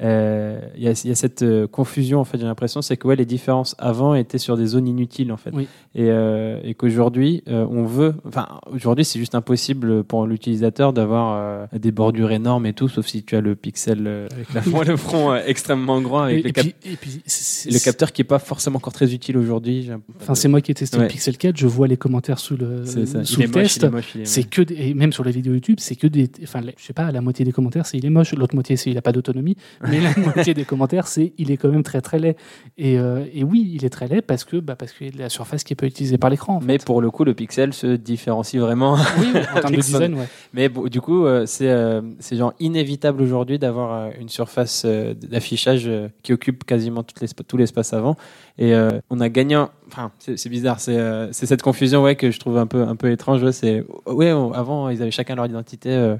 Euh, 0.02 0.60
Il 0.76 0.82
y, 0.82 0.88
a, 0.88 0.92
il 1.04 1.08
y 1.08 1.10
a 1.12 1.14
cette 1.14 1.42
euh, 1.42 1.66
confusion, 1.66 2.20
en 2.20 2.24
fait, 2.24 2.38
j'ai 2.38 2.44
l'impression, 2.44 2.82
c'est 2.82 2.96
que 2.96 3.06
ouais, 3.06 3.16
les 3.16 3.24
différences 3.26 3.74
avant 3.78 4.14
étaient 4.14 4.38
sur 4.38 4.56
des 4.56 4.66
zones 4.66 4.86
inutiles, 4.88 5.32
en 5.32 5.36
fait. 5.36 5.50
Oui. 5.52 5.68
Et, 5.94 6.06
euh, 6.10 6.58
et 6.64 6.74
qu'aujourd'hui, 6.74 7.42
euh, 7.48 7.66
on 7.70 7.84
veut. 7.84 8.14
Enfin, 8.26 8.46
aujourd'hui, 8.72 9.04
c'est 9.04 9.18
juste 9.18 9.34
impossible 9.34 10.04
pour 10.04 10.26
l'utilisateur 10.26 10.92
d'avoir 10.92 11.36
euh, 11.36 11.66
des 11.78 11.92
bordures 11.92 12.30
énormes 12.32 12.66
et 12.66 12.72
tout, 12.72 12.88
sauf 12.88 13.06
si 13.06 13.22
tu 13.22 13.36
as 13.36 13.40
le 13.40 13.54
pixel 13.54 14.06
euh, 14.06 14.28
avec 14.32 14.52
la 14.54 14.62
front, 14.62 14.82
le 14.82 14.96
front 14.96 15.32
euh, 15.32 15.40
extrêmement 15.46 16.00
grand, 16.00 16.22
avec 16.22 16.38
et, 16.38 16.42
le, 16.42 16.48
et 16.48 16.52
cap- 16.52 16.66
puis, 16.66 16.92
et 16.92 16.96
puis, 16.96 17.20
c'est- 17.26 17.70
le 17.70 17.78
capteur 17.78 18.12
qui 18.12 18.22
est 18.22 18.24
pas 18.24 18.38
forcément 18.38 18.76
encore 18.78 18.92
très 18.92 19.12
utile 19.14 19.36
aujourd'hui. 19.36 19.90
Enfin, 20.20 20.34
c'est 20.34 20.48
moi 20.48 20.60
qui 20.60 20.70
ai 20.70 20.74
testé 20.74 20.96
Ouais. 20.96 21.04
le 21.04 21.08
Pixel 21.08 21.36
4. 21.36 21.56
Je 21.56 21.66
vois 21.66 21.86
les 21.88 21.96
commentaires 21.96 22.38
sous 22.38 22.56
le 22.56 22.84
sous 22.84 23.40
le 23.40 23.46
moche, 23.48 23.78
test. 23.78 23.86
C'est 24.24 24.44
que 24.44 24.62
des- 24.62 24.74
et 24.78 24.94
même 24.94 25.12
sur 25.12 25.24
les 25.24 25.30
vidéos 25.32 25.54
YouTube, 25.54 25.76
c'est 25.78 25.94
que 25.96 26.06
des, 26.06 26.30
enfin, 26.42 26.60
je 26.76 26.84
sais 26.84 26.92
pas, 26.92 27.10
la 27.12 27.20
moitié 27.20 27.44
des 27.44 27.52
commentaires, 27.52 27.86
c'est 27.86 27.98
il 27.98 28.06
est 28.06 28.10
moche, 28.10 28.32
l'autre 28.34 28.54
moitié, 28.54 28.76
c'est 28.76 28.90
il 28.90 28.98
a 28.98 29.02
pas 29.02 29.12
d'autonomie, 29.12 29.56
mais 29.92 30.00
la 30.00 30.12
moitié 30.34 30.54
des 30.54 30.64
commentaires, 30.64 31.06
c'est 31.06 31.32
il 31.38 31.50
est 31.50 31.56
quand 31.56 31.68
même 31.68 31.82
très 31.84 32.00
très 32.00 32.18
laid. 32.18 32.36
Et, 32.78 32.98
euh, 32.98 33.24
et 33.32 33.44
oui, 33.44 33.70
il 33.74 33.84
est 33.84 33.90
très 33.90 34.08
laid 34.08 34.22
parce 34.22 34.44
que, 34.44 34.56
bah, 34.56 34.74
parce 34.76 34.92
qu'il 34.92 35.06
y 35.06 35.10
a 35.10 35.12
de 35.12 35.18
la 35.18 35.28
surface 35.28 35.62
qui 35.64 35.72
est 35.74 35.76
pas 35.76 35.86
utilisée 35.86 36.18
par 36.18 36.30
l'écran. 36.30 36.56
en 36.56 36.60
fait. 36.60 36.66
Mais 36.66 36.78
pour 36.78 37.00
le 37.00 37.10
coup, 37.10 37.24
le 37.24 37.34
pixel 37.34 37.72
se 37.72 37.86
différencie 37.96 38.60
vraiment. 38.60 38.96
oui, 39.18 39.28
oui, 39.34 39.40
en 39.54 39.54
termes 39.60 39.76
de 39.76 39.80
design, 39.80 40.14
ouais. 40.14 40.28
Mais 40.52 40.68
bon, 40.68 40.84
du 40.88 41.00
coup, 41.00 41.26
euh, 41.26 41.44
c'est 41.46 41.68
euh, 41.70 42.00
genre 42.32 42.54
inévitable 42.60 43.22
aujourd'hui 43.22 43.58
d'avoir 43.58 43.92
euh, 43.92 44.10
une 44.20 44.28
surface 44.28 44.82
euh, 44.86 45.14
d'affichage 45.14 45.90
qui 46.22 46.32
occupe 46.32 46.64
quasiment 46.64 47.02
tout 47.02 47.14
l'espace, 47.20 47.46
tout 47.46 47.56
l'espace 47.56 47.92
avant. 47.92 48.16
Et 48.58 48.74
on 49.10 49.20
a 49.20 49.28
gagné. 49.28 49.54
un- 49.54 49.70
Enfin, 49.88 50.10
c'est 50.18 50.48
bizarre. 50.48 50.80
C'est 50.80 51.32
cette 51.32 51.60
confusion 51.60 52.02
ouais 52.02 52.16
que 52.16 52.30
je 52.30 52.40
trouve 52.40 52.56
un 52.56 52.66
peu 52.66 52.82
un 52.82 52.96
peu 52.96 53.10
étrange. 53.10 53.42
Ouais, 53.42 53.52
c'est 53.52 53.84
ouais. 54.06 54.30
avant, 54.30 54.88
ils 54.88 55.02
avaient 55.02 55.10
chacun 55.10 55.34
leur 55.34 55.44
identité. 55.46 56.14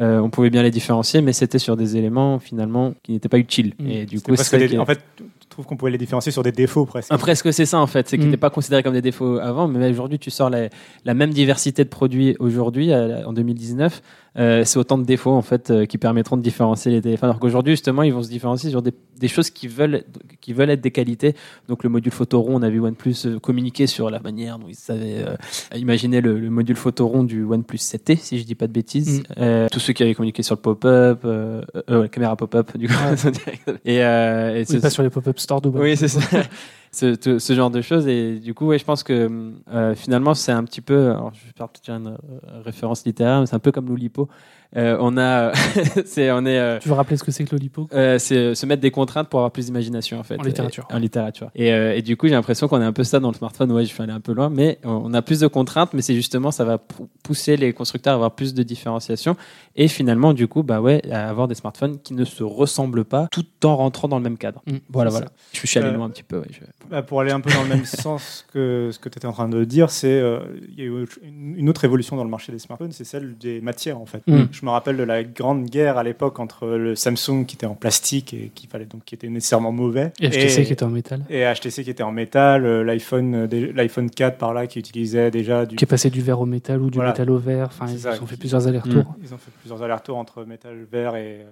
Euh, 0.00 0.20
on 0.20 0.30
pouvait 0.30 0.50
bien 0.50 0.62
les 0.62 0.70
différencier, 0.70 1.20
mais 1.22 1.32
c'était 1.32 1.58
sur 1.58 1.76
des 1.76 1.96
éléments 1.96 2.38
finalement 2.38 2.94
qui 3.02 3.12
n'étaient 3.12 3.28
pas 3.28 3.38
utiles. 3.38 3.74
Mm. 3.78 3.90
Et 3.90 4.06
du 4.06 4.20
coup, 4.20 4.34
c'est 4.36 4.68
des- 4.68 4.78
En 4.78 4.86
fait, 4.86 5.00
tu 5.16 5.24
trouves 5.48 5.66
qu'on 5.66 5.76
pouvait 5.76 5.90
les 5.90 5.98
différencier 5.98 6.30
sur 6.30 6.42
des 6.42 6.52
défauts 6.52 6.84
presque. 6.86 7.08
ah, 7.12 7.18
presque 7.18 7.52
c'est 7.52 7.66
ça 7.66 7.80
en 7.80 7.86
fait, 7.86 8.08
c'est 8.08 8.16
qu'ils 8.16 8.26
Mm. 8.26 8.30
n'étaient 8.30 8.40
pas 8.40 8.50
considérés 8.50 8.82
comme 8.82 8.92
des 8.94 9.02
défauts 9.02 9.38
avant, 9.38 9.66
mais 9.68 9.90
aujourd'hui 9.90 10.18
tu 10.18 10.30
sors 10.30 10.50
la, 10.50 10.68
la 11.04 11.14
même 11.14 11.30
diversité 11.30 11.82
de 11.84 11.88
produits 11.88 12.36
aujourd'hui 12.38 12.94
en 12.94 13.32
2019, 13.32 14.02
euh, 14.36 14.64
c'est 14.64 14.78
autant 14.78 14.98
de 14.98 15.04
défauts 15.04 15.32
en 15.32 15.42
fait 15.42 15.70
euh, 15.70 15.86
qui 15.86 15.98
permettront 15.98 16.36
de 16.36 16.42
différencier 16.42 16.92
les 16.92 17.00
téléphones. 17.00 17.30
Alors 17.30 17.40
qu'aujourd'hui 17.40 17.72
justement 17.72 18.02
ils 18.02 18.12
vont 18.12 18.22
se 18.22 18.28
différencier 18.28 18.70
sur 18.70 18.82
des, 18.82 18.92
des 19.18 19.28
choses 19.28 19.50
qui 19.50 19.68
veulent 19.68 20.04
qui 20.40 20.52
veulent 20.52 20.70
être 20.70 20.80
des 20.80 20.90
qualités. 20.90 21.34
Donc 21.68 21.82
le 21.82 21.90
module 21.90 22.12
photo 22.12 22.40
rond, 22.40 22.56
on 22.56 22.62
a 22.62 22.70
vu 22.70 22.80
OnePlus 22.80 23.14
euh, 23.26 23.38
communiquer 23.38 23.86
sur 23.86 24.10
la 24.10 24.20
manière 24.20 24.58
dont 24.58 24.68
ils 24.68 24.74
savaient 24.74 25.24
euh, 25.26 25.36
imaginer 25.76 26.20
le, 26.20 26.38
le 26.38 26.50
module 26.50 26.76
photo 26.76 27.08
rond 27.08 27.24
du 27.24 27.42
OnePlus 27.44 27.78
7T 27.78 28.16
si 28.16 28.38
je 28.38 28.44
dis 28.44 28.54
pas 28.54 28.66
de 28.66 28.72
bêtises. 28.72 29.20
Mm. 29.20 29.24
Euh, 29.38 29.66
tous 29.70 29.80
ceux 29.80 29.92
qui 29.92 30.02
avaient 30.02 30.14
communiqué 30.14 30.42
sur 30.42 30.54
le 30.54 30.60
pop-up, 30.60 31.20
euh, 31.24 31.62
euh, 31.90 32.02
la 32.02 32.08
caméra 32.08 32.36
pop-up 32.36 32.76
du 32.76 32.88
coup. 32.88 32.94
et, 33.84 34.04
euh, 34.04 34.56
et 34.56 34.64
Oui, 34.68 34.80
pas 34.80 34.90
sur 34.90 35.02
les 35.02 35.10
pop-up 35.10 35.38
stores 35.38 35.60
de 35.60 35.68
oui, 35.68 35.96
c'est 35.96 36.08
ça. 36.08 36.20
ce, 36.92 37.14
ce- 37.20 37.38
ce 37.38 37.52
genre 37.54 37.70
de 37.70 37.80
choses. 37.80 38.06
Et 38.08 38.38
du 38.38 38.54
coup, 38.54 38.66
ouais, 38.66 38.78
je 38.78 38.84
pense 38.84 39.02
que 39.02 39.52
euh, 39.72 39.94
finalement, 39.94 40.34
c'est 40.34 40.52
un 40.52 40.64
petit 40.64 40.80
peu. 40.80 41.10
Alors, 41.10 41.32
je 41.34 41.44
vais 41.46 41.52
faire 41.56 41.68
peut-être 41.68 41.90
une 41.90 42.08
euh, 42.08 42.60
référence 42.64 43.04
littéraire, 43.04 43.40
mais 43.40 43.46
c'est 43.46 43.56
un 43.56 43.60
peu 43.60 43.72
comme 43.72 43.86
l'Oulipo. 43.88 44.28
Euh, 44.76 44.98
on 45.00 45.16
a, 45.16 45.52
c'est, 46.04 46.30
on 46.30 46.44
est, 46.44 46.58
euh, 46.58 46.78
Tu 46.78 46.90
veux 46.90 46.94
rappeler 46.94 47.16
ce 47.16 47.24
que 47.24 47.30
c'est 47.30 47.42
que 47.44 47.54
l'Olipo 47.56 47.88
euh, 47.94 48.18
c'est 48.18 48.54
se 48.54 48.66
mettre 48.66 48.82
des 48.82 48.90
contraintes 48.90 49.30
pour 49.30 49.40
avoir 49.40 49.50
plus 49.50 49.64
d'imagination 49.64 50.18
en 50.20 50.22
fait. 50.22 50.38
En 50.38 50.42
littérature. 50.42 50.86
Et- 50.90 50.94
en 50.94 50.98
littérature. 50.98 51.50
Et, 51.54 51.72
euh, 51.72 51.96
et 51.96 52.02
du 52.02 52.18
coup, 52.18 52.26
j'ai 52.28 52.34
l'impression 52.34 52.68
qu'on 52.68 52.82
est 52.82 52.84
un 52.84 52.92
peu 52.92 53.02
ça 53.02 53.18
dans 53.18 53.30
le 53.30 53.34
smartphone. 53.34 53.72
Ouais, 53.72 53.84
je 53.84 53.88
suis 53.88 54.02
allé 54.02 54.12
un 54.12 54.20
peu 54.20 54.32
loin, 54.34 54.50
mais 54.50 54.78
on 54.84 55.14
a 55.14 55.22
plus 55.22 55.40
de 55.40 55.46
contraintes, 55.46 55.94
mais 55.94 56.02
c'est 56.02 56.14
justement 56.14 56.50
ça 56.50 56.66
va 56.66 56.76
pou- 56.76 57.08
pousser 57.22 57.56
les 57.56 57.72
constructeurs 57.72 58.12
à 58.12 58.16
avoir 58.16 58.32
plus 58.34 58.52
de 58.52 58.62
différenciation 58.62 59.36
et 59.74 59.88
finalement, 59.88 60.34
du 60.34 60.48
coup, 60.48 60.62
bah 60.62 60.82
ouais, 60.82 61.00
à 61.10 61.30
avoir 61.30 61.48
des 61.48 61.54
smartphones 61.54 61.98
qui 62.00 62.12
ne 62.12 62.26
se 62.26 62.42
ressemblent 62.42 63.06
pas, 63.06 63.26
tout 63.32 63.46
en 63.64 63.74
rentrant 63.74 64.06
dans 64.08 64.18
le 64.18 64.22
même 64.24 64.36
cadre. 64.36 64.60
Mm, 64.66 64.76
Voilà, 64.90 65.08
voilà. 65.10 65.28
Je 65.54 65.66
suis 65.66 65.78
allé 65.78 65.92
loin 65.92 66.04
un 66.04 66.10
petit 66.10 66.22
peu. 66.22 66.40
Ouais, 66.40 66.46
je- 66.50 66.77
Bah, 66.90 67.02
pour 67.02 67.20
aller 67.20 67.32
un 67.32 67.40
peu 67.40 67.50
dans 67.52 67.62
le 67.64 67.68
même 67.68 67.84
sens 67.84 68.46
que 68.52 68.90
ce 68.92 68.98
que 68.98 69.08
tu 69.08 69.18
étais 69.18 69.26
en 69.26 69.32
train 69.32 69.48
de 69.48 69.64
dire, 69.64 69.90
c'est 69.90 70.20
euh, 70.20 70.38
il 70.70 70.78
y 70.78 70.82
a 70.82 70.84
eu 70.86 71.06
une 71.22 71.68
autre 71.68 71.84
évolution 71.84 72.16
dans 72.16 72.24
le 72.24 72.30
marché 72.30 72.52
des 72.52 72.58
smartphones, 72.58 72.92
c'est 72.92 73.04
celle 73.04 73.36
des 73.36 73.60
matières 73.60 74.00
en 74.00 74.06
fait. 74.06 74.22
Mm. 74.26 74.44
Je 74.52 74.64
me 74.64 74.70
rappelle 74.70 74.96
de 74.96 75.02
la 75.02 75.22
grande 75.24 75.66
guerre 75.66 75.98
à 75.98 76.02
l'époque 76.04 76.38
entre 76.38 76.66
le 76.66 76.94
Samsung 76.94 77.44
qui 77.46 77.56
était 77.56 77.66
en 77.66 77.74
plastique 77.74 78.32
et 78.32 78.52
qui 78.54 78.68
fallait 78.68 78.86
donc 78.86 79.04
qui 79.04 79.14
était 79.14 79.28
nécessairement 79.28 79.72
mauvais 79.72 80.12
Et 80.20 80.28
HTC 80.30 80.64
qui 80.64 80.72
était 80.72 80.84
en 80.84 80.88
métal. 80.90 81.24
et 81.28 81.44
HTC 81.52 81.82
qui 81.84 81.90
était 81.90 82.04
en 82.04 82.12
métal, 82.12 82.64
euh, 82.64 82.84
l'iPhone 82.84 83.48
euh, 83.52 83.72
l'iPhone 83.74 84.08
4 84.08 84.38
par 84.38 84.54
là 84.54 84.66
qui 84.66 84.78
utilisait 84.78 85.30
déjà 85.30 85.66
du 85.66 85.76
Qui 85.76 85.84
est 85.84 85.86
passé 85.88 86.10
du 86.10 86.22
verre 86.22 86.40
au 86.40 86.46
métal 86.46 86.80
ou 86.80 86.90
du 86.90 86.96
Voilà. 86.98 87.10
métal 87.10 87.30
au 87.30 87.38
verre. 87.38 87.66
Enfin, 87.66 87.86
ils 87.90 87.98
ça, 87.98 88.12
ont 88.22 88.26
fait 88.26 88.36
plusieurs 88.38 88.66
allers-retours. 88.66 89.14
Ils 89.22 89.34
ont 89.34 89.38
fait 89.38 89.50
plusieurs 89.60 89.82
allers-retours 89.82 90.16
entre 90.16 90.44
métal 90.44 90.86
vert 90.90 91.16
et, 91.16 91.40
euh, 91.40 91.44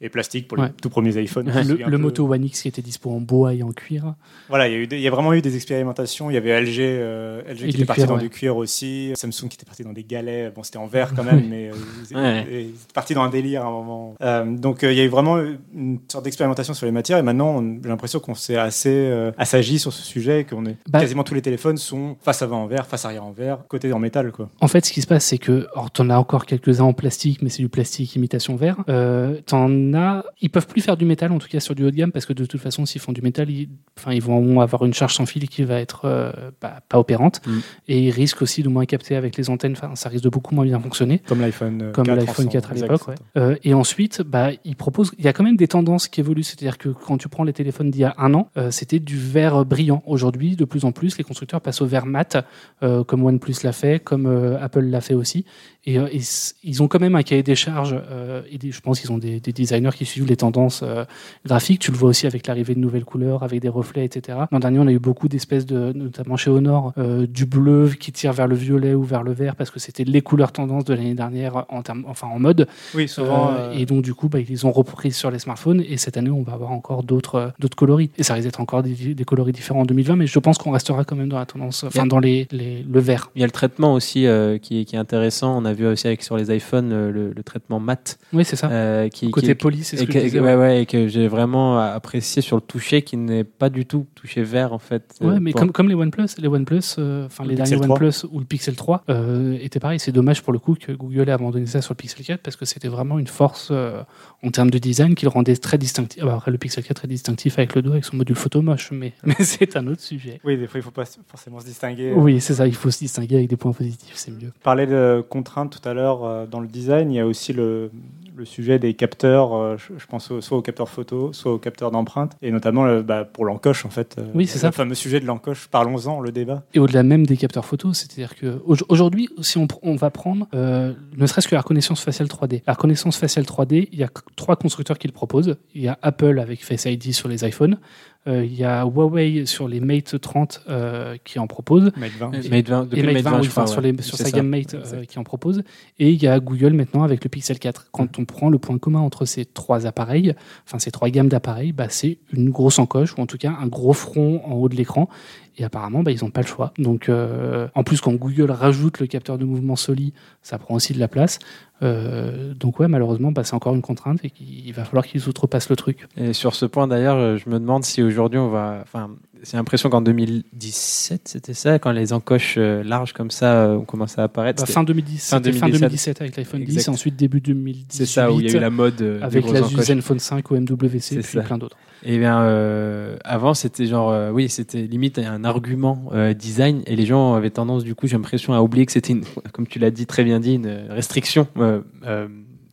et 0.00 0.08
plastique 0.08 0.48
pour 0.48 0.56
les 0.56 0.64
Ouais. 0.64 0.72
tout 0.80 0.88
premiers 0.90 1.16
iPhones. 1.22 1.50
Le. 1.86 1.98
Moto 1.98 2.26
One 2.32 2.44
X 2.44 2.62
qui 2.62 2.68
était 2.68 2.80
dispo 2.82 3.10
en 3.10 3.20
bois 3.20 3.52
et 3.54 3.62
en 3.62 3.72
cuir. 3.72 4.14
Voilà, 4.48 4.66
il 4.68 4.72
y, 4.72 4.74
a 4.76 4.78
eu 4.78 4.86
des- 4.86 4.96
il 4.96 5.02
y 5.02 5.06
a 5.08 5.10
vraiment 5.10 5.34
eu 5.34 5.42
des 5.42 5.54
expérimentations. 5.56 6.30
Il 6.30 6.34
y 6.34 6.36
avait 6.38 6.50
LG, 6.50 6.78
euh, 6.80 7.42
LG 7.46 7.56
qui 7.58 7.76
était 7.76 7.84
parti 7.84 8.00
cuir, 8.02 8.08
dans 8.08 8.14
ouais. 8.14 8.20
du 8.22 8.30
cuir 8.30 8.56
aussi. 8.56 9.12
Samsung 9.14 9.48
qui 9.48 9.56
était 9.56 9.66
parti 9.66 9.82
dans 9.84 9.92
des 9.92 10.02
galets. 10.04 10.54
Bon, 10.54 10.62
c'était 10.62 10.78
en 10.78 10.86
verre 10.86 11.12
quand 11.14 11.22
même, 11.24 11.44
mais 11.50 11.68
euh, 11.70 11.74
ils, 12.10 12.16
Ouais. 12.16 12.46
ils 12.50 12.58
étaient 12.70 12.74
partis 12.94 13.12
dans 13.14 13.22
un 13.22 13.28
délire 13.28 13.62
à 13.64 13.66
un 13.68 13.70
moment. 13.70 14.14
Euh, 14.22 14.44
donc, 14.56 14.82
euh, 14.84 14.92
il 14.92 14.96
y 14.98 15.00
a 15.00 15.04
eu 15.04 15.08
vraiment 15.08 15.38
une 15.74 15.98
sorte 16.10 16.24
d'expérimentation 16.24 16.72
sur 16.72 16.86
les 16.86 16.92
matières. 16.92 17.18
Et 17.18 17.22
maintenant, 17.22 17.58
on- 17.58 17.78
j'ai 17.82 17.88
l'impression 17.88 18.20
qu'on 18.20 18.34
s'est 18.34 18.56
assez 18.56 18.88
euh, 18.90 19.32
assagi 19.36 19.78
sur 19.78 19.92
ce 19.92 20.02
sujet 20.02 20.40
et 20.40 20.44
qu'on 20.44 20.64
est 20.64 20.76
Bah- 20.88 21.00
quasiment 21.00 21.24
tous 21.24 21.34
les 21.34 21.42
téléphones 21.42 21.76
sont 21.76 22.16
face 22.22 22.40
avant 22.40 22.62
en 22.62 22.66
verre, 22.66 22.86
face 22.86 23.04
arrière 23.04 23.24
en 23.24 23.32
verre, 23.32 23.58
côté 23.68 23.92
en 23.92 23.98
métal, 23.98 24.32
quoi. 24.32 24.48
En 24.60 24.68
fait, 24.68 24.86
ce 24.86 24.92
qui 24.92 25.02
se 25.02 25.06
passe, 25.06 25.26
c'est 25.26 25.38
que, 25.38 25.66
alors, 25.74 25.90
t'en 25.90 26.08
as 26.08 26.16
encore 26.16 26.46
quelques-uns 26.46 26.84
en 26.84 26.92
plastique, 26.94 27.42
mais 27.42 27.50
c'est 27.50 27.62
du 27.62 27.68
plastique 27.68 28.16
imitation 28.16 28.56
verre. 28.56 28.76
Euh, 28.88 29.38
t'en 29.46 29.68
as, 29.94 30.24
ils 30.40 30.50
peuvent 30.50 30.66
plus 30.66 30.80
faire 30.80 30.96
du 30.96 31.04
métal, 31.04 31.32
en 31.32 31.38
tout 31.38 31.48
cas 31.48 31.60
sur 31.60 31.74
du 31.74 31.84
haut 31.84 31.90
de 31.90 31.96
gamme, 31.96 32.12
parce 32.12 32.26
que 32.26 32.32
de 32.32 32.44
toute 32.44 32.60
façon, 32.60 32.86
s'ils 32.86 33.00
font 33.00 33.12
du 33.12 33.22
métal, 33.22 33.50
ils, 33.50 33.68
enfin, 33.98 34.12
ils 34.12 34.22
vont 34.22 34.60
avoir 34.60 34.84
une 34.84 34.94
charge 34.94 35.14
sans 35.14 35.26
fil 35.26 35.48
qui 35.48 35.64
va 35.64 35.80
être 35.80 36.02
euh, 36.04 36.32
bah, 36.60 36.80
pas 36.88 36.98
opérante, 36.98 37.40
Mm. 37.46 37.58
et 37.88 38.00
ils 38.00 38.10
risquent 38.10 38.42
aussi 38.42 38.62
de 38.62 38.68
moins 38.68 38.84
capter 38.86 39.16
avec 39.16 39.36
les 39.36 39.50
antennes. 39.50 39.72
Enfin, 39.72 39.94
ça 39.94 40.08
risque 40.08 40.24
de 40.24 40.28
beaucoup 40.28 40.54
moins 40.54 40.64
bien 40.64 40.78
fonctionner. 40.80 41.20
Comme 41.26 41.40
l'iPhone 41.40 41.82
euh, 41.82 41.92
Comme 41.92 42.06
4 42.06 42.16
l'iPhone 42.16 42.46
en 42.46 42.50
4 42.50 42.70
à 42.70 42.74
l'époque, 42.74 43.08
ouais. 43.08 43.14
Euh, 43.36 43.56
et 43.64 43.74
ensuite, 43.74 44.22
bah, 44.22 44.50
ils 44.64 44.76
proposent. 44.76 45.12
Il 45.18 45.24
y 45.24 45.28
a 45.28 45.32
quand 45.32 45.44
même 45.44 45.56
des 45.56 45.68
tendances 45.68 46.08
qui 46.08 46.20
évoluent. 46.20 46.42
C'est-à-dire 46.42 46.78
que 46.78 46.88
quand 46.88 47.18
tu 47.18 47.28
prends 47.28 47.44
les 47.44 47.52
téléphones 47.52 47.90
d'il 47.90 48.02
y 48.02 48.04
a 48.04 48.14
un 48.18 48.34
an, 48.34 48.50
euh, 48.56 48.70
c'était 48.70 48.98
du 48.98 49.16
verre 49.16 49.64
brillant. 49.64 50.02
Aujourd'hui, 50.06 50.56
de 50.56 50.64
plus 50.64 50.84
en 50.84 50.92
plus, 50.92 51.18
les 51.18 51.24
constructeurs 51.24 51.60
passent 51.60 51.80
au 51.82 51.86
verre 51.86 52.06
mat, 52.06 52.44
euh, 52.82 53.04
comme 53.04 53.24
OnePlus 53.24 53.56
l'a 53.64 53.72
fait, 53.72 54.02
comme 54.02 54.26
euh, 54.26 54.62
Apple 54.62 54.84
l'a 54.84 55.00
fait 55.00 55.14
aussi. 55.14 55.44
Et, 55.86 55.98
euh, 55.98 56.08
et 56.12 56.20
ils 56.62 56.82
ont 56.82 56.88
quand 56.88 57.00
même 57.00 57.14
un 57.16 57.22
cahier 57.22 57.42
des 57.42 57.54
charges. 57.54 57.96
euh, 58.10 58.42
et 58.50 58.58
des- 58.58 58.70
je 58.70 58.80
pense 58.80 59.00
qu'ils 59.00 59.10
ont 59.12 59.18
des, 59.18 59.40
des 59.40 59.52
designers 59.52 59.90
qui 59.94 60.04
suivent 60.04 60.26
les 60.26 60.36
tendances 60.36 60.82
euh, 60.84 61.04
graphiques. 61.46 61.80
Tu 61.80 61.90
le 61.90 61.96
vois 61.96 62.10
aussi 62.10 62.26
avec 62.26 62.46
l'arrivée 62.46 62.74
de 62.74 62.80
nouvelles 62.80 63.04
couleurs, 63.04 63.42
avec 63.42 63.60
des 63.60 63.68
reflets, 63.68 64.04
etc. 64.04 64.38
L'an 64.52 64.58
dernier, 64.58 64.78
on 64.78 64.86
a 64.86 64.92
eu 64.92 64.98
beaucoup 64.98 65.28
d'espèces 65.28 65.64
de, 65.66 65.92
notamment 65.94 66.36
chez 66.36 66.50
Honor, 66.50 66.92
euh, 66.98 67.26
du 67.26 67.46
bleu 67.46 67.90
qui 67.98 68.12
tire 68.12 68.32
vers 68.32 68.46
le 68.46 68.56
violet 68.56 68.94
ou 68.94 69.02
vers 69.02 69.22
le 69.22 69.32
vert 69.32 69.56
parce 69.56 69.70
que 69.70 69.78
c'était 69.80 70.04
les 70.04 70.20
couleurs 70.20 70.52
tendances 70.52 70.84
de 70.84 70.94
l'année 70.94 71.14
dernière 71.14 71.64
en 71.68 71.82
termes, 71.82 72.04
enfin 72.06 72.26
en 72.28 72.38
mode. 72.38 72.66
Oui, 72.94 73.08
souvent. 73.08 73.70
Et 73.72 73.86
donc, 73.86 74.02
du 74.02 74.12
coup, 74.14 74.28
bah, 74.28 74.38
ils 74.40 74.66
ont 74.66 74.72
repris 74.72 75.12
sur 75.12 75.30
les 75.30 75.38
smartphones. 75.38 75.82
Et 75.88 75.96
cette 75.96 76.16
année, 76.16 76.30
on 76.30 76.42
va 76.42 76.52
avoir 76.52 76.72
encore 76.72 77.02
d'autres 77.02 77.52
d'autres 77.58 77.76
coloris. 77.76 78.10
Et 78.18 78.22
ça 78.22 78.34
risque 78.34 78.46
d'être 78.46 78.60
encore 78.60 78.82
des, 78.82 79.14
des 79.14 79.24
coloris 79.24 79.52
différents 79.52 79.80
en 79.80 79.86
2020. 79.86 80.16
Mais 80.16 80.26
je 80.26 80.38
pense 80.38 80.58
qu'on 80.58 80.70
restera 80.72 81.04
quand 81.04 81.16
même 81.16 81.28
dans 81.28 81.38
la 81.38 81.46
tendance, 81.46 81.84
enfin, 81.84 82.06
dans 82.06 82.18
les, 82.18 82.46
les- 82.50 82.82
le 82.82 83.00
vert. 83.00 83.30
Il 83.34 83.40
y 83.40 83.44
a 83.44 83.46
le 83.46 83.50
traitement 83.52 83.94
aussi 83.94 84.26
qui, 84.62 84.80
est, 84.80 84.84
qui 84.84 84.94
est 84.94 84.98
intéressant. 84.98 85.56
On 85.56 85.64
a 85.64 85.69
vu 85.72 85.86
aussi 85.86 86.06
avec, 86.06 86.22
sur 86.22 86.36
les 86.36 86.54
iPhones 86.54 86.92
euh, 86.92 87.10
le, 87.10 87.32
le 87.32 87.42
traitement 87.42 87.80
mat. 87.80 88.18
Oui, 88.32 88.44
c'est 88.44 88.56
ça. 88.56 88.70
euh, 88.70 89.08
qui, 89.08 89.30
Côté 89.30 89.48
qui- 89.48 89.54
poli, 89.54 89.84
c'est 89.84 89.96
ce 89.96 90.02
et 90.02 90.06
que 90.06 90.12
que, 90.12 90.18
je 90.18 90.24
disais, 90.24 90.40
ouais, 90.40 90.54
ouais, 90.56 90.82
et 90.82 90.86
que 90.86 91.08
j'ai 91.08 91.28
vraiment 91.28 91.78
apprécié 91.78 92.42
sur 92.42 92.56
le 92.56 92.62
toucher 92.62 93.02
qui 93.02 93.16
n'est 93.16 93.44
pas 93.44 93.70
du 93.70 93.86
tout 93.86 94.06
touché 94.14 94.42
vert 94.42 94.72
en 94.72 94.78
fait. 94.78 95.14
Ouais, 95.20 95.34
Euh, 95.34 95.38
mais 95.40 95.52
comme, 95.52 95.72
comme 95.72 95.88
les 95.88 95.94
OnePlus, 95.94 96.26
les 96.38 96.48
OnePlus, 96.48 96.80
euh, 96.98 97.26
enfin 97.26 97.44
Le 97.44 97.50
les 97.50 97.56
Pixel 97.56 97.78
derniers 97.78 97.86
3. 97.94 97.96
OnePlus 98.02 98.26
ou 98.32 98.38
le 98.38 98.44
Pixel 98.44 98.76
3 98.76 99.04
euh, 99.10 99.58
étaient 99.60 99.80
pareil. 99.80 99.98
C'est 99.98 100.12
dommage 100.12 100.42
pour 100.42 100.52
le 100.52 100.58
coup 100.58 100.74
que 100.74 100.92
Google 100.92 101.28
ait 101.28 101.32
abandonné 101.32 101.66
ça 101.66 101.82
sur 101.82 101.92
le 101.92 101.96
Pixel 101.96 102.24
4 102.24 102.40
parce 102.42 102.56
que 102.56 102.64
c'était 102.64 102.88
vraiment 102.88 103.18
une 103.18 103.26
force 103.26 103.68
euh, 103.70 104.02
en 104.42 104.50
termes 104.50 104.70
de 104.70 104.78
design 104.78 105.14
qui 105.14 105.24
le 105.24 105.30
rendait 105.30 105.56
très 105.56 105.78
distinctif. 105.78 106.22
Ah 106.22 106.26
bah, 106.26 106.34
après, 106.36 106.50
le 106.50 106.58
Pixel 106.58 106.84
4 106.84 107.04
est 107.04 107.08
distinctif 107.08 107.58
avec 107.58 107.74
le 107.74 107.82
dos, 107.82 107.92
avec 107.92 108.04
son 108.04 108.16
module 108.16 108.36
photo 108.36 108.62
moche, 108.62 108.90
mais, 108.92 109.12
mais 109.24 109.34
c'est 109.40 109.76
un 109.76 109.86
autre 109.86 110.00
sujet. 110.00 110.40
Oui, 110.44 110.56
des 110.56 110.66
fois, 110.66 110.80
il 110.80 110.82
faut 110.82 110.90
pas 110.90 111.04
forcément 111.26 111.60
se 111.60 111.66
distinguer. 111.66 112.12
Oui, 112.16 112.40
c'est 112.40 112.54
ça, 112.54 112.66
il 112.66 112.74
faut 112.74 112.90
se 112.90 112.98
distinguer 112.98 113.36
avec 113.36 113.48
des 113.48 113.56
points 113.56 113.72
positifs, 113.72 114.14
c'est 114.14 114.30
mieux. 114.30 114.52
parlait 114.62 114.86
de 114.86 115.22
contraintes 115.28 115.59
tout 115.66 115.86
à 115.88 115.94
l'heure 115.94 116.24
euh, 116.24 116.46
dans 116.46 116.60
le 116.60 116.68
design. 116.68 117.10
Il 117.12 117.16
y 117.16 117.20
a 117.20 117.26
aussi 117.26 117.52
le, 117.52 117.90
le 118.36 118.44
sujet 118.44 118.78
des 118.78 118.94
capteurs. 118.94 119.54
euh, 119.54 119.76
je, 119.76 120.06
pense 120.06 120.32
soit 120.40 120.56
aux 120.58 120.62
capteurs 120.62 120.88
photo, 120.88 121.32
soit 121.32 121.52
aux 121.52 121.58
capteurs 121.58 121.90
d'empreinte. 121.90 122.32
Et 122.42 122.50
notamment 122.50 122.84
le- 122.84 123.02
bah, 123.02 123.24
pour 123.24 123.44
l'encoche, 123.44 123.84
en 123.84 123.90
fait. 123.90 124.16
euh, 124.18 124.24
Oui, 124.34 124.46
c'est 124.46 124.58
ça. 124.58 124.68
Le 124.68 124.72
fameux 124.72 124.94
sujet 124.94 125.20
de 125.20 125.26
l'encoche. 125.26 125.68
Parlons-en, 125.70 126.20
le 126.20 126.32
débat. 126.32 126.62
Et 126.74 126.78
au-delà 126.78 127.02
même 127.02 127.26
des 127.26 127.36
capteurs 127.36 127.64
photo, 127.66 127.92
c'est-à-dire 127.92 128.34
que 128.36 128.60
au- 128.64 128.76
aujourd'hui, 128.88 129.28
si 129.40 129.58
on, 129.82 129.94
va 129.96 130.10
prendre 130.10 130.46
euh, 130.54 130.92
ne 131.16 131.26
serait-ce 131.26 131.48
que 131.48 131.54
la 131.54 131.60
reconnaissance 131.60 132.00
faciale 132.02 132.28
3D. 132.28 132.62
La 132.66 132.72
reconnaissance 132.72 133.16
faciale 133.16 133.44
3D, 133.44 133.88
il 133.92 133.98
y 133.98 134.04
a 134.04 134.08
trois 134.36 134.56
constructeurs 134.56 134.98
qui 134.98 135.06
le 135.06 135.12
proposent. 135.12 135.56
Il 135.74 135.82
y 135.82 135.88
a 135.88 135.98
Apple 136.02 136.38
avec 136.38 136.64
Face 136.64 136.86
ID 136.86 137.12
sur 137.12 137.28
les 137.28 137.44
iPhones. 137.46 137.78
Euh, 138.26 138.44
il 138.44 138.54
y 138.54 138.64
a 138.64 138.84
Huawei 138.84 139.46
sur 139.46 139.66
les 139.66 139.80
Mate 139.80 140.20
30 140.20 140.64
euh, 140.68 141.16
qui 141.24 141.38
en 141.38 141.46
propose. 141.46 141.90
Mate 141.96 142.12
20. 142.18 142.34
Euh, 142.34 142.42
Mate 142.50 142.68
20, 142.68 142.84
depuis 142.84 143.00
et 143.00 143.02
Mate 143.02 143.14
Mate 143.14 143.22
20, 143.24 143.30
20, 143.30 143.38
oui, 143.38 143.44
je 143.44 143.50
crois, 143.50 143.62
enfin, 143.62 143.72
sur, 143.72 143.80
les, 143.80 144.02
sur 144.02 144.18
sa 144.18 144.24
ça. 144.26 144.30
gamme 144.30 144.48
Mate 144.48 144.74
euh, 144.74 145.04
qui 145.04 145.18
en 145.18 145.24
propose. 145.24 145.62
Et 145.98 146.10
il 146.10 146.22
y 146.22 146.26
a 146.26 146.38
Google 146.38 146.74
maintenant 146.74 147.02
avec 147.02 147.24
le 147.24 147.30
Pixel 147.30 147.58
4. 147.58 147.86
Quand 147.92 148.18
on 148.18 148.26
prend 148.26 148.50
le 148.50 148.58
point 148.58 148.76
commun 148.76 149.00
entre 149.00 149.24
ces 149.24 149.46
trois 149.46 149.86
appareils, 149.86 150.34
enfin 150.66 150.78
ces 150.78 150.90
trois 150.90 151.08
gammes 151.08 151.28
d'appareils, 151.30 151.72
bah, 151.72 151.86
c'est 151.88 152.18
une 152.32 152.50
grosse 152.50 152.78
encoche 152.78 153.16
ou 153.16 153.20
en 153.22 153.26
tout 153.26 153.38
cas 153.38 153.56
un 153.58 153.66
gros 153.68 153.94
front 153.94 154.42
en 154.44 154.52
haut 154.52 154.68
de 154.68 154.76
l'écran. 154.76 155.08
Et 155.56 155.64
apparemment, 155.64 156.02
bah, 156.02 156.12
ils 156.12 156.22
n'ont 156.24 156.30
pas 156.30 156.40
le 156.40 156.46
choix. 156.46 156.72
Donc, 156.78 157.08
euh, 157.08 157.68
en 157.74 157.84
plus, 157.84 158.00
quand 158.00 158.12
Google 158.14 158.50
rajoute 158.50 159.00
le 159.00 159.06
capteur 159.06 159.38
de 159.38 159.44
mouvement 159.44 159.76
Soli, 159.76 160.12
ça 160.42 160.58
prend 160.58 160.74
aussi 160.74 160.92
de 160.92 160.98
la 160.98 161.08
place. 161.08 161.38
Euh, 161.82 162.54
donc, 162.54 162.80
ouais, 162.80 162.88
malheureusement, 162.88 163.32
bah, 163.32 163.44
c'est 163.44 163.54
encore 163.54 163.74
une 163.74 163.82
contrainte 163.82 164.24
et 164.24 164.30
qu'il 164.30 164.72
va 164.72 164.84
falloir 164.84 165.06
qu'ils 165.06 165.28
outrepassent 165.28 165.70
le 165.70 165.76
truc. 165.76 166.08
Et 166.16 166.32
sur 166.32 166.54
ce 166.54 166.66
point 166.66 166.86
d'ailleurs, 166.86 167.16
euh, 167.16 167.36
je 167.36 167.48
me 167.48 167.58
demande 167.58 167.84
si 167.84 168.02
aujourd'hui 168.02 168.38
on 168.38 168.48
va. 168.48 168.80
Enfin, 168.82 169.10
j'ai 169.42 169.56
l'impression 169.56 169.88
qu'en 169.88 170.02
2017, 170.02 171.22
c'était 171.28 171.54
ça, 171.54 171.78
quand 171.78 171.92
les 171.92 172.12
encoches 172.12 172.56
euh, 172.58 172.82
larges 172.82 173.12
comme 173.12 173.30
ça 173.30 173.54
euh, 173.54 173.76
ont 173.76 173.84
commencé 173.84 174.20
à 174.20 174.24
apparaître. 174.24 174.62
Bah, 174.62 174.70
fin 174.70 174.84
2010, 174.84 175.30
fin 175.30 175.36
c'était 175.38 175.52
fin 175.52 175.66
2017. 175.66 175.80
2017 175.80 176.20
avec 176.20 176.36
l'iPhone 176.36 176.64
10 176.64 176.72
Exact. 176.72 176.88
et 176.88 176.90
ensuite 176.90 177.16
début 177.16 177.40
2018 177.40 177.86
C'est 177.90 178.06
ça 178.06 178.30
où 178.30 178.40
il 178.40 178.50
y 178.50 178.54
a 178.54 178.56
eu 178.58 178.60
la 178.60 178.70
mode 178.70 179.00
euh, 179.00 179.20
avec 179.22 179.46
encoches. 179.46 179.86
Zenfone 179.86 180.18
5 180.18 180.50
au 180.50 180.60
MWC 180.60 181.00
C'est 181.00 181.14
et 181.16 181.18
puis 181.20 181.38
ça. 181.38 181.40
plein 181.42 181.58
d'autres. 181.58 181.76
Et 182.02 182.18
bien, 182.18 182.42
euh, 182.42 183.16
avant, 183.24 183.54
c'était 183.54 183.86
genre, 183.86 184.32
oui, 184.32 184.48
c'était 184.48 184.82
limite 184.82 185.18
un 185.18 185.44
argument 185.44 186.10
design, 186.38 186.82
et 186.86 186.96
les 186.96 187.06
gens 187.06 187.34
avaient 187.34 187.50
tendance, 187.50 187.84
du 187.84 187.94
coup, 187.94 188.06
j'ai 188.06 188.16
l'impression, 188.16 188.54
à 188.54 188.60
oublier 188.60 188.86
que 188.86 188.92
c'était, 188.92 189.16
comme 189.52 189.66
tu 189.66 189.78
l'as 189.78 189.90
dit 189.90 190.06
très 190.06 190.24
bien 190.24 190.40
dit, 190.40 190.54
une 190.54 190.86
restriction 190.90 191.46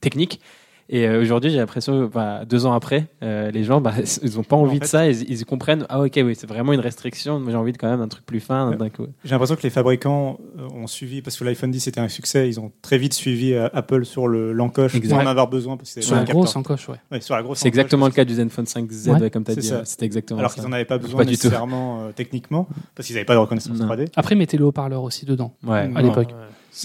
technique. 0.01 0.41
Et 0.89 1.06
euh, 1.06 1.21
aujourd'hui, 1.21 1.50
j'ai 1.52 1.58
l'impression, 1.58 2.10
bah, 2.13 2.45
deux 2.45 2.65
ans 2.65 2.71
après, 2.71 3.08
euh, 3.21 3.52
les 3.52 3.65
gens, 3.65 3.82
bah, 3.82 3.93
ils 4.23 4.36
n'ont 4.36 4.43
pas 4.43 4.56
envie 4.56 4.78
En 4.78 4.80
de 4.80 4.86
ça, 4.86 5.10
ils, 5.10 5.30
ils 5.30 5.45
comprennent, 5.45 5.86
ah 5.89 6.00
ok, 6.02 6.13
oui, 6.23 6.34
c'est 6.34 6.47
vraiment 6.47 6.71
une 6.71 6.80
restriction, 6.80 7.39
mais 7.41 7.52
j'ai 7.52 7.58
envie 7.58 7.73
de 7.73 7.78
quand 7.78 7.89
même 7.89 8.00
un 8.00 8.08
truc 8.08 8.26
plus 8.26 8.39
fin. 8.39 8.71
D'un 8.71 8.89
coup. 8.89 9.06
J'ai 9.26 9.32
l'impression 9.32 9.58
que 9.58 9.63
les 9.63 9.69
fabricants 9.69 10.39
euh, 10.58 10.67
ont 10.73 10.88
suivi, 10.88 11.21
parce 11.21 11.36
que 11.38 11.43
l'iPhone 11.43 11.71
10 11.71 11.88
était 11.88 12.00
un 12.00 12.08
succès, 12.08 12.47
ils 12.47 12.58
ont 12.62 12.71
très 12.82 12.97
vite 12.97 13.13
suivi 13.13 13.54
euh, 13.54 13.67
Apple 13.73 14.06
sur 14.06 14.30
le- 14.30 14.54
l'encoche, 14.54 14.93
sans 14.93 14.97
Exact. 15.00 15.17
en 15.23 15.28
avoir 15.28 15.50
besoin. 15.50 15.76
Parce 15.76 15.93
que 15.93 16.00
Sur 16.02 16.15
la 16.15 16.23
grosse 16.23 16.56
encoche, 16.56 16.88
ouais. 16.88 16.95
Ouais, 17.12 17.19
sur 17.19 17.36
la 17.36 17.43
grosse 17.43 17.58
C'est 17.60 17.63
encoche, 17.67 17.80
exactement 17.80 18.06
le 18.06 18.13
cas 18.13 18.23
du 18.23 18.36
Zenfone 18.36 18.65
5Z, 18.65 19.10
Ouais, 19.12 19.19
ouais, 19.23 19.30
comme 19.30 19.43
tu 19.43 19.52
as 19.52 19.56
c'est 19.56 19.60
dit. 19.62 19.71
C'était 19.84 20.06
exactement 20.06 20.39
Alors 20.39 20.54
qu'ils 20.54 20.63
n'en 20.63 20.71
avaient 20.71 20.86
pas 20.86 20.97
besoin 21.00 21.17
Pas 21.17 21.26
du 21.26 21.38
tout. 21.38 21.47
nécessairement 21.47 22.02
euh, 22.04 22.12
techniquement, 22.15 22.65
parce 22.95 23.08
qu'ils 23.08 23.15
n'avaient 23.17 23.26
pas 23.26 23.34
de 23.36 23.39
reconnaissance 23.39 23.78
Non. 23.78 23.88
3D. 23.88 24.08
Après, 24.15 24.36
mettez 24.36 24.56
le 24.58 24.63
haut-parleur 24.63 25.04
aussi 25.04 25.26
dedans. 25.26 25.54
Ouais. 25.65 25.89
à 25.93 26.02
l'époque. 26.02 26.30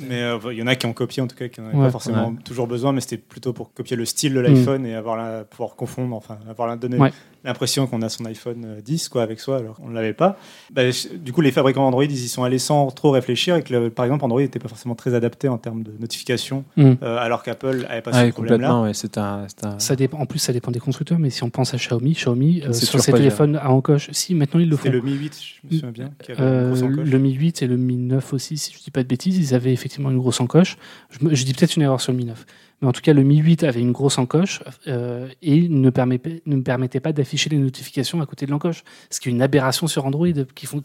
Mais 0.01 0.23
euh, 0.23 0.39
il 0.53 0.59
y 0.59 0.63
en 0.63 0.67
a 0.67 0.77
qui 0.77 0.87
ont 0.87 0.93
copié, 0.93 1.23
en 1.23 1.27
tout 1.27 1.37
cas, 1.37 1.49
qui 1.49 1.61
n'en 1.61 1.69
avaient 1.69 1.77
Ouais. 1.79 1.85
pas 1.85 1.91
forcément 1.91 2.35
toujours 2.35 2.67
besoin, 2.67 2.93
mais 2.93 3.01
c'était 3.01 3.19
plutôt 3.19 3.53
pour 3.53 3.73
copier 3.75 3.97
le 3.97 4.05
style 4.05 4.35
de 4.35 4.41
l'iPhone 4.41 4.87
et 4.87 4.95
avoir 4.95 5.17
la, 5.17 5.45
pouvoir 5.45 5.77
confondre, 5.77 6.17
enfin, 6.17 6.39
avoir 6.49 6.69
la, 6.69 6.77
Ouais. 6.99 7.13
L'impression 7.45 7.87
qu'on 7.87 8.03
a 8.03 8.09
son 8.09 8.25
iPhone 8.27 8.65
euh, 8.67 8.81
10 8.81 9.09
quoi, 9.09 9.23
avec 9.23 9.41
soi, 9.41 9.57
alors 9.59 9.77
qu'on 9.77 9.89
ne 9.89 9.95
l'avait 9.95 10.13
pas. 10.13 10.39
Bah, 10.73 10.83
du 11.15 11.33
coup, 11.33 11.41
les 11.41 11.51
fabricants 11.53 11.87
Android, 11.87 12.05
ils 12.05 12.13
y 12.13 12.29
sont 12.29 12.45
allés 12.45 12.59
sans 12.59 12.87
trop 12.91 13.11
réfléchir 13.11 13.57
et 13.57 13.63
que, 13.63 13.73
le- 13.73 13.91
par 13.91 14.05
exemple, 14.05 14.25
Android 14.25 14.41
n'était 14.41 14.59
pas 14.59 14.69
forcément 14.69 14.95
très 14.95 15.15
adapté 15.15 15.49
en 15.49 15.59
termes 15.59 15.83
de 15.83 15.93
notification, 15.99 16.65
Mm. 16.77 16.93
euh, 17.03 17.19
alors 17.19 17.43
qu'Apple 17.43 17.83
n'avait 17.83 18.03
pas 18.03 18.13
Ouais, 18.13 18.27
ce 18.29 18.33
problème-là. 18.33 18.69
complètement, 18.69 18.83
ouais, 18.85 18.95
c'est 18.95 19.19
un, 19.19 19.47
Ça 19.79 19.97
dépend, 19.97 20.19
en 20.19 20.27
plus, 20.27 20.39
ça 20.39 20.53
dépend 20.53 20.71
des 20.71 20.81
constructeurs, 20.81 21.19
mais 21.19 21.31
si 21.31 21.43
on 21.43 21.51
pense 21.51 21.75
à 21.75 21.77
Xiaomi, 21.79 22.13
Xiaomi, 22.13 22.63
euh, 22.65 22.73
C'est 22.73 22.87
sur 22.87 23.01
ses 23.01 23.13
téléphones 23.13 23.57
à 23.57 23.71
encoche, 23.71 24.09
si 24.13 24.35
maintenant 24.35 24.61
ils 24.61 24.69
le 24.69 24.77
font. 24.77 24.85
C'était 24.85 24.97
le 24.97 25.03
Mi 25.03 25.13
8, 25.13 25.41
je 25.43 25.67
me 25.67 25.73
souviens 25.81 25.91
bien, 25.93 26.11
qui 26.23 26.33
avait 26.33 26.41
une 26.43 26.47
Euh, 26.49 26.67
grosse 26.69 26.83
encoche. 26.83 27.09
le 27.09 27.19
Mi 27.19 27.33
8 27.33 27.63
et 27.63 27.67
le 27.67 27.77
Mi 27.77 27.97
9 27.97 28.33
aussi, 28.33 28.57
si 28.59 28.73
je 28.73 28.79
dis 28.83 28.91
pas 28.91 29.03
de 29.03 29.09
bêtises, 29.09 29.37
ils 29.39 29.55
avaient 29.55 29.73
effectivement 29.73 30.11
une 30.11 30.19
grosse 30.19 30.41
encoche. 30.41 30.77
Je, 31.11 31.35
je 31.35 31.45
dis 31.45 31.53
peut-être 31.55 31.77
une 31.77 31.83
erreur 31.83 32.01
sur 32.01 32.13
le 32.13 32.19
Mi 32.19 32.25
9. 32.25 32.47
Mais 32.83 32.89
en 32.89 32.93
tout 32.93 33.01
cas, 33.01 33.13
le 33.13 33.23
Mi 33.23 33.39
8 33.39 33.63
avait 33.63 33.81
une 33.81 33.93
grosse 33.93 34.19
encoche 34.19 34.63
euh, 34.89 35.29
et 35.41 35.69
ne, 35.69 35.89
permet, 35.91 36.21
ne 36.47 36.57
me 36.57 36.63
permettait 36.63 36.99
pas 37.01 37.13
d'afficher 37.13 37.49
les 37.49 37.59
notifications 37.59 38.21
à 38.21 38.27
côté 38.27 38.45
de 38.45 38.51
l'encoche. 38.51 38.83
Ce 39.09 39.21
qui 39.21 39.29
est 39.29 39.33
une 39.33 39.41
aberration 39.41 39.87
sur 39.87 40.05
Android, 40.05 40.27
qui 40.55 40.67
font 40.67 40.83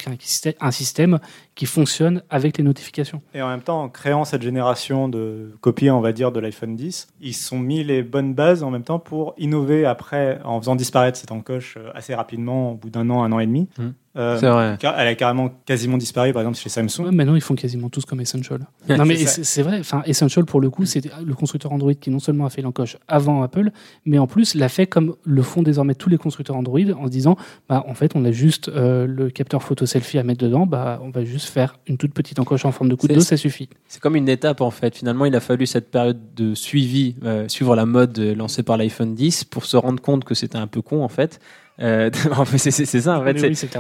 un 0.62 0.72
système 0.72 1.20
qui 1.56 1.66
fonctionne 1.66 2.22
avec 2.30 2.60
les 2.60 2.64
notifications. 2.64 3.22
Et 3.34 3.42
en 3.42 3.50
même 3.50 3.62
temps, 3.62 3.82
en 3.82 3.90
créant 3.90 4.26
cette 4.26 4.44
génération 4.44 5.10
de 5.10 5.52
copies, 5.60 5.90
on 5.90 6.00
va 6.00 6.12
dire, 6.14 6.32
de 6.32 6.40
l'iPhone 6.40 6.76
10, 6.76 7.08
ils 7.20 7.34
se 7.34 7.48
sont 7.48 7.60
mis 7.60 7.84
les 7.84 8.04
bonnes 8.04 8.36
bases 8.36 8.62
en 8.62 8.70
même 8.70 8.84
temps 8.84 9.00
pour 9.00 9.34
innover 9.40 9.86
après, 9.86 10.40
en 10.44 10.62
faisant 10.62 10.76
disparaître 10.76 11.18
cette 11.18 11.32
encoche 11.32 11.78
euh, 11.78 11.90
assez 11.96 12.14
rapidement, 12.14 12.74
au 12.74 12.76
bout 12.76 12.92
d'un 12.92 13.10
an, 13.10 13.24
un 13.24 13.32
an 13.32 13.40
et 13.40 13.48
demi. 13.48 13.68
Mhm. 13.80 13.94
Euh, 14.18 14.38
C'est 14.40 14.50
vrai. 14.50 14.78
car- 14.80 15.00
elle 15.00 15.08
a 15.08 15.16
carrément 15.16 15.50
quasiment 15.66 15.98
disparu, 15.98 16.34
par 16.34 16.42
exemple, 16.42 16.58
chez 16.58 16.70
Samsung. 16.70 17.06
Ouais, 17.06 17.12
maintenant, 17.12 17.36
ils 17.36 17.42
font 17.42 17.56
quasiment 17.56 17.90
tous 17.90 18.06
comme 18.06 18.20
Essential. 18.22 18.62
Non, 18.90 19.06
mais 19.06 19.18
c'est 19.26 19.62
vrai. 19.62 19.80
Enfin, 19.80 20.02
Essential, 20.06 20.46
pour 20.46 20.60
le 20.62 20.70
coup, 20.70 20.86
c'est 20.86 21.02
le 21.24 21.34
constructeur 21.36 21.72
Android 21.72 21.94
qui 21.94 22.10
non 22.10 22.20
seulement 22.20 22.46
a 22.46 22.50
fait 22.50 22.62
l'encoche 22.62 22.98
avant 23.08 23.44
Apple, 23.44 23.72
mais 24.06 24.18
en 24.20 24.28
plus 24.28 24.56
l'a 24.56 24.70
fait 24.70 24.88
comme 24.88 25.16
le 25.24 25.42
font 25.44 25.62
désormais 25.62 25.96
tous 25.96 26.10
les 26.10 26.18
constructeurs 26.18 26.56
Android 26.56 26.80
en 26.98 27.06
se 27.06 27.12
disant, 27.12 27.38
bah, 27.70 27.84
en 27.88 27.94
fait, 27.94 28.14
on 28.16 28.26
a 28.26 28.32
juste 28.32 28.70
euh, 28.70 29.06
le 29.08 29.30
capteur 29.30 29.62
photo 29.64 29.86
selfie 29.86 30.18
à 30.18 30.24
mettre 30.24 30.44
dedans, 30.44 30.66
bah, 30.66 31.00
on 31.04 31.10
va 31.10 31.24
juste 31.24 31.48
faire 31.50 31.78
une 31.88 31.98
toute 31.98 32.14
petite 32.14 32.40
encoche 32.40 32.66
en 32.66 32.72
forme 32.72 32.90
de 32.90 32.96
coup 32.96 33.08
de 33.08 33.14
dos, 33.14 33.20
ça 33.22 33.38
suffit. 33.38 33.70
C'est 33.88 34.02
comme 34.02 34.16
une 34.16 34.30
étape 34.30 34.62
en 34.62 34.72
fait. 34.72 34.96
Finalement, 34.96 35.26
il 35.26 35.36
a 35.36 35.40
fallu 35.40 35.66
cette 35.66 35.92
période 35.92 36.20
de 36.36 36.56
suivi, 36.56 37.16
euh, 37.24 37.48
suivre 37.48 37.76
la 37.76 37.86
mode 37.86 38.18
lancée 38.18 38.64
par 38.64 38.78
l'iPhone 38.78 39.14
10 39.16 39.44
pour 39.44 39.66
se 39.66 39.78
rendre 39.78 40.02
compte 40.02 40.24
que 40.24 40.34
c'était 40.34 40.58
un 40.58 40.68
peu 40.68 40.82
con 40.82 41.04
en 41.04 41.08
fait. 41.10 41.40
Euh, 41.80 42.10
c'est 42.58 42.72
ça 42.72 43.20
en 43.20 43.24
fait. 43.24 43.38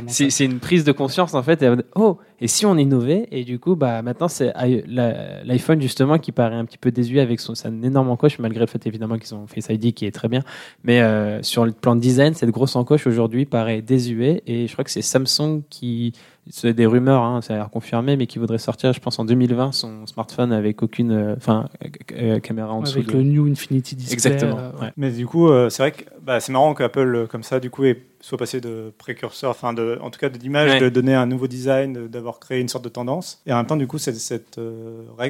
C'est- 0.08 0.24
oui, 0.24 0.46
une 0.46 0.60
prise 0.60 0.84
de 0.84 0.92
conscience 0.92 1.34
en 1.34 1.42
fait. 1.42 1.62
et, 1.64 1.74
oh, 1.96 2.18
et 2.40 2.48
si 2.48 2.66
on 2.66 2.78
innovait 2.78 3.28
Et 3.32 3.44
du 3.44 3.60
coup, 3.60 3.76
bah 3.76 4.02
maintenant 4.02 4.28
c'est 4.28 4.54
l'iPhone 4.88 5.82
justement 5.82 6.20
qui 6.20 6.32
paraît 6.32 6.56
un 6.56 6.66
petit 6.66 6.78
peu 6.78 6.92
désuet 6.92 7.22
avec 7.22 7.40
son, 7.40 7.54
énorme 7.84 8.10
encoche, 8.10 8.40
malgré 8.40 8.62
le 8.62 8.68
fait 8.68 8.86
évidemment 8.86 9.18
qu'ils 9.18 9.34
ont 9.34 9.48
fait 9.48 9.62
Face 9.62 9.76
ID 9.76 9.94
qui 9.94 10.06
est 10.06 10.12
très 10.12 10.28
bien. 10.28 10.44
Mais 10.84 11.02
euh, 11.02 11.42
sur 11.42 11.66
le 11.66 11.72
plan 11.72 11.96
de 11.96 12.02
design, 12.02 12.34
cette 12.36 12.52
grosse 12.52 12.76
encoche 12.76 13.08
aujourd'hui 13.08 13.46
paraît 13.46 13.82
désuet. 13.82 14.44
Et 14.46 14.68
je 14.68 14.74
crois 14.74 14.84
que 14.84 14.92
c'est 14.92 15.02
Samsung 15.02 15.64
qui, 15.70 16.14
c'est 16.50 16.74
des 16.74 16.86
rumeurs, 16.86 17.24
hein, 17.24 17.42
ça 17.42 17.54
a 17.54 17.58
l'air 17.58 17.70
confirmé, 17.70 18.16
mais 18.18 18.28
qui 18.28 18.40
voudrait 18.40 18.58
sortir, 18.58 18.94
je 18.94 19.00
pense 19.00 19.20
en 19.20 19.26
2020, 19.26 19.72
son 19.72 20.06
smartphone 20.08 20.52
avec 20.52 20.82
aucune, 20.84 21.12
euh, 21.12 21.36
enfin, 21.38 21.66
euh, 21.84 21.88
euh, 22.14 22.40
caméra 22.40 22.74
en 22.74 22.82
dessous. 22.82 22.96
Avec 23.00 23.08
de- 23.08 23.14
le 23.18 23.24
New 23.24 23.48
Infinity 23.52 23.96
Display. 23.96 24.14
Exactement. 24.14 24.58
euh, 24.60 24.72
ouais. 24.82 24.92
Mais 24.98 25.12
du 25.12 25.26
coup, 25.26 25.50
euh, 25.50 25.70
c'est 25.70 25.84
vrai 25.84 25.92
que 25.92 26.04
bah, 26.22 26.40
c'est 26.40 26.52
marrant 26.52 26.74
qu'Apple, 26.74 27.28
comme 27.30 27.44
ça, 27.44 27.60
du 27.60 27.70
coup, 27.70 27.84
ait- 27.86 28.04
soit 28.20 28.38
passé 28.38 28.60
de 28.62 28.92
précurseur, 28.98 29.52
enfin, 29.52 29.74
de, 29.74 29.98
en 30.02 30.10
tout 30.10 30.20
cas, 30.20 30.30
de 30.30 30.38
d'image, 30.38 30.72
Ouais. 30.72 30.80
de 30.80 30.90
donner 30.90 31.14
un 31.14 31.26
nouveau 31.26 31.48
design, 31.48 31.94
de- 31.94 32.08
d'avoir 32.08 32.40
créé 32.40 32.60
une 32.60 32.68
sorte 32.68 32.84
de 32.84 32.90
tendance. 32.90 33.42
Et 33.46 33.54
en 33.54 33.58
même 33.58 33.66
temps, 33.68 33.76
du 33.78 33.88
coup, 33.88 33.98
cette, 34.00 34.58
euh, 34.58 35.04
euh, 35.20 35.30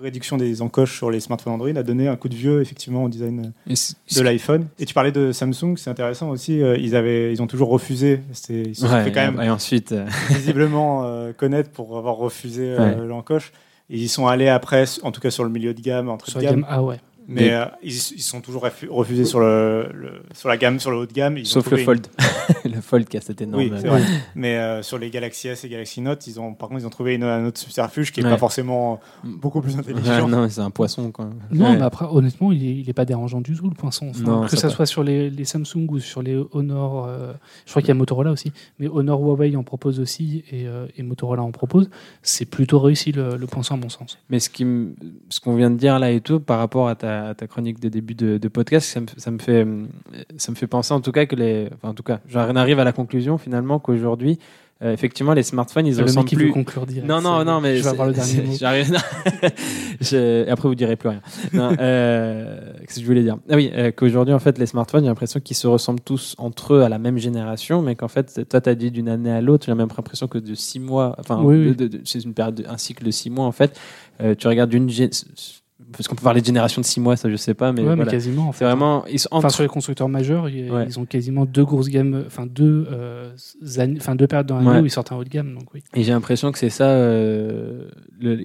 réduction 0.00 0.36
des 0.36 0.62
encoches 0.62 0.96
sur 0.96 1.10
les 1.10 1.20
smartphones 1.20 1.54
Android 1.54 1.68
a 1.76 1.82
donné 1.82 2.08
un 2.08 2.16
coup 2.16 2.28
de 2.28 2.34
vieux, 2.34 2.60
effectivement, 2.60 3.04
au 3.04 3.08
design 3.08 3.52
c'est- 3.74 3.96
de 4.16 4.22
l'iPhone. 4.22 4.66
Et 4.78 4.84
tu 4.86 4.94
parlais 4.94 5.12
de 5.12 5.32
Samsung, 5.32 5.76
c'est 5.76 5.90
intéressant 5.90 6.30
aussi. 6.30 6.62
euh, 6.62 6.76
ils, 6.78 6.94
avaient, 6.96 7.32
ils 7.32 7.42
ont 7.42 7.46
toujours 7.46 7.68
refusé. 7.70 8.20
C'était- 8.32 8.62
Ils 8.68 8.74
se 8.74 8.86
sont 8.86 8.92
Ouais, 8.92 9.04
fait 9.04 9.12
quand 9.12 9.20
même 9.32 9.40
et 9.40 9.50
ensuite, 9.50 9.92
euh, 9.92 10.06
visiblement 10.30 11.04
euh, 11.04 11.32
connaître 11.32 11.70
pour 11.70 11.96
avoir 11.98 12.16
refusé 12.16 12.74
euh, 12.78 13.06
l'encoche. 13.06 13.52
Et 13.90 13.96
ils 13.98 14.08
sont 14.08 14.26
allés 14.26 14.48
après, 14.48 14.84
en 15.02 15.12
tout 15.12 15.20
cas 15.20 15.30
sur 15.30 15.44
le 15.44 15.50
milieu 15.50 15.72
de 15.74 15.80
gamme, 15.80 16.08
entre 16.10 16.28
Sur 16.28 16.40
de 16.40 16.44
gamme. 16.44 16.60
gamme 16.60 16.66
A, 16.68 16.82
ouais. 16.82 17.00
Mais 17.30 17.52
euh, 17.52 17.66
ils, 17.82 17.90
ils 17.92 18.22
sont 18.22 18.40
toujours 18.40 18.64
refu- 18.64 18.88
refusés 18.88 19.26
sur, 19.26 19.38
le, 19.40 19.90
le- 19.92 20.22
sur 20.34 20.48
la 20.48 20.56
gamme, 20.56 20.80
sur 20.80 20.90
le 20.90 20.96
haut 20.96 21.06
de 21.06 21.12
gamme. 21.12 21.36
Ils 21.36 21.42
ont 21.42 21.60
sauf 21.60 21.70
le 21.70 21.76
Fold, 21.76 22.06
le 22.64 22.80
Fold 22.80 23.06
qui 23.06 23.18
a 23.18 23.20
cette 23.20 23.42
énorme. 23.42 23.62
Oui, 23.62 23.72
c'est 23.78 23.86
vrai. 23.86 24.00
Mais 24.34 24.56
euh, 24.56 24.82
sur 24.82 24.96
les 24.98 25.10
Galaxy 25.10 25.48
S 25.48 25.62
et 25.64 25.68
Galaxy 25.68 26.00
Note, 26.00 26.26
ils 26.26 26.40
ont, 26.40 26.54
par 26.54 26.70
contre, 26.70 26.80
ils 26.80 26.86
ont 26.86 26.90
trouvé 26.90 27.14
une, 27.16 27.24
un 27.24 27.44
autre 27.46 27.60
subterfuge 27.60 28.12
qui 28.12 28.20
n'est 28.20 28.26
Ouais. 28.26 28.32
pas 28.32 28.38
forcément 28.38 28.98
beaucoup 29.24 29.60
plus 29.60 29.74
Ouais, 29.74 29.80
intelligent. 29.80 30.26
non, 30.26 30.42
mais 30.42 30.48
c'est 30.48 30.62
un 30.62 30.70
poisson 30.70 31.10
quoi. 31.12 31.28
Non, 31.52 31.66
Ouais. 31.70 31.76
mais 31.76 31.82
après, 31.82 32.06
honnêtement, 32.10 32.50
il 32.50 32.64
est, 32.64 32.74
il 32.76 32.88
est 32.88 32.94
pas 32.94 33.04
dérangeant 33.04 33.42
du 33.42 33.54
tout, 33.54 33.68
le. 33.68 33.74
Enfin, 33.82 34.06
Non, 34.24 34.46
que 34.46 34.56
ça 34.56 34.70
soit 34.70 34.86
sur 34.86 35.04
les, 35.04 35.28
les 35.28 35.44
Samsung 35.44 35.86
ou 35.90 35.98
sur 35.98 36.22
les 36.22 36.42
Honor, 36.52 37.06
euh, 37.08 37.32
je 37.66 37.70
crois 37.72 37.82
qu'il 37.82 37.88
y 37.88 37.92
a 37.92 37.94
Motorola 37.94 38.30
aussi, 38.32 38.52
mais 38.78 38.88
Honor 38.88 39.20
Huawei 39.20 39.54
en 39.54 39.62
propose 39.64 40.00
aussi 40.00 40.44
et, 40.50 40.66
euh, 40.66 40.86
et 40.96 41.02
Motorola 41.02 41.42
en 41.42 41.50
propose. 41.52 41.90
C'est 42.22 42.46
plutôt 42.46 42.78
réussi 42.78 43.12
le, 43.12 43.36
le 43.36 43.46
poinçon, 43.46 43.74
à 43.74 43.76
mon 43.76 43.90
sens. 43.90 44.18
Mais 44.30 44.40
ce 44.40 44.48
qui 44.48 44.64
me- 44.64 44.94
ce 45.28 45.40
qu'on 45.40 45.56
vient 45.56 45.70
de 45.70 45.76
dire 45.76 45.98
là 45.98 46.10
et 46.10 46.20
tout, 46.22 46.40
par 46.40 46.58
rapport 46.58 46.88
à 46.88 46.94
ta, 46.94 47.17
ta 47.36 47.46
chronique 47.46 47.80
de 47.80 47.88
début 47.88 48.14
de, 48.14 48.38
de 48.38 48.48
podcast, 48.48 48.88
ça 48.88 49.00
me, 49.00 49.06
ça 49.16 49.30
me 49.30 49.38
fait, 49.38 49.66
ça 50.36 50.50
me 50.52 50.56
fait 50.56 50.66
penser 50.66 50.92
en 50.94 51.00
tout 51.00 51.12
cas 51.12 51.26
que 51.26 51.36
les, 51.36 51.68
enfin, 51.74 51.88
en 51.90 51.94
tout 51.94 52.02
cas, 52.02 52.20
j'en 52.28 52.54
arrive 52.56 52.78
à 52.78 52.84
la 52.84 52.92
conclusion 52.92 53.38
finalement 53.38 53.78
qu'aujourd'hui, 53.78 54.38
euh, 54.80 54.92
effectivement, 54.92 55.32
les 55.32 55.42
smartphones, 55.42 55.86
ils 55.88 55.96
le 55.96 56.04
ressemblent 56.04 56.28
plus. 56.30 56.52
conclure 56.52 56.86
direct. 56.86 57.08
Non, 57.08 57.20
non, 57.20 57.44
non, 57.44 57.60
mais 57.60 57.76
Je 57.78 57.82
vais 57.82 57.88
avoir 57.88 58.06
le 58.06 58.14
dernier 58.14 58.42
mot. 58.42 58.52
Je- 60.00 60.48
après, 60.48 60.68
vous 60.68 60.74
direz 60.76 60.94
plus 60.94 61.08
rien. 61.08 61.20
Non, 61.52 61.72
euh, 61.80 62.72
Qu'est-ce 62.80 62.94
que 62.96 63.00
je 63.00 63.06
voulais 63.06 63.22
dire? 63.24 63.38
Ah 63.50 63.56
oui, 63.56 63.70
euh, 63.74 63.90
qu'aujourd'hui, 63.90 64.32
en 64.34 64.38
fait, 64.38 64.56
les 64.58 64.66
smartphones, 64.66 65.02
j'ai 65.02 65.08
l'impression 65.08 65.40
qu'ils 65.40 65.56
se 65.56 65.66
ressemblent 65.66 66.00
tous 66.00 66.36
entre 66.38 66.74
eux 66.74 66.82
à 66.82 66.88
la 66.88 66.98
même 66.98 67.18
génération, 67.18 67.82
mais 67.82 67.96
qu'en 67.96 68.06
fait, 68.06 68.48
toi, 68.48 68.60
tu 68.60 68.68
as 68.70 68.74
dit 68.76 68.92
d'une 68.92 69.08
année 69.08 69.32
à 69.32 69.40
l'autre, 69.40 69.66
j'ai 69.66 69.74
même 69.74 69.88
l'impression 69.88 70.28
que 70.28 70.38
de 70.38 70.54
six 70.54 70.78
mois, 70.78 71.16
enfin, 71.18 71.40
Oui, 71.42 71.74
oui. 71.76 72.00
c'est 72.04 72.22
une 72.22 72.34
période, 72.34 72.54
de- 72.54 72.66
un 72.68 72.78
cycle 72.78 73.04
de 73.04 73.10
six 73.10 73.30
mois, 73.30 73.46
en 73.46 73.52
fait. 73.52 73.76
Tu 74.38 74.46
regardes 74.48 74.70
d'une 74.70 74.88
parce 75.92 76.06
qu'on 76.08 76.14
peut 76.14 76.22
parler 76.22 76.40
de 76.40 76.46
génération 76.46 76.80
de 76.80 76.86
six 76.86 77.00
mois, 77.00 77.16
ça, 77.16 77.30
je 77.30 77.36
sais 77.36 77.54
pas, 77.54 77.72
mais 77.72 77.82
ouais, 77.82 77.96
mais 77.96 78.04
quasiment. 78.06 78.48
en 78.48 78.52
fait. 78.52 78.58
C'est 78.58 78.64
vraiment, 78.64 79.04
ils 79.06 79.18
sont 79.18 79.28
Enfin, 79.32 79.48
sur 79.48 79.62
les 79.62 79.68
constructeurs 79.68 80.08
majeurs, 80.08 80.48
ils, 80.48 80.70
Ouais. 80.70 80.86
ils 80.86 80.98
ont 80.98 81.04
quasiment 81.06 81.44
deux 81.46 81.64
grosses 81.64 81.88
gammes, 81.88 82.24
enfin 82.26 82.46
deux, 82.46 82.86
euh, 82.90 83.30
années- 83.78 83.98
enfin 84.00 84.14
deux 84.14 84.26
périodes 84.26 84.46
dans 84.46 84.56
l'année 84.58 84.70
Ouais. 84.70 84.80
où 84.80 84.86
ils 84.86 84.90
sortent 84.90 85.12
un 85.12 85.16
haut 85.16 85.24
de 85.24 85.28
gamme. 85.28 85.54
Donc 85.54 85.72
oui. 85.74 85.82
Et 85.94 86.02
j'ai 86.02 86.12
l'impression 86.12 86.52
que 86.52 86.58
c'est 86.58 86.70
ça 86.70 86.88
euh, 86.90 87.88
le- 88.20 88.44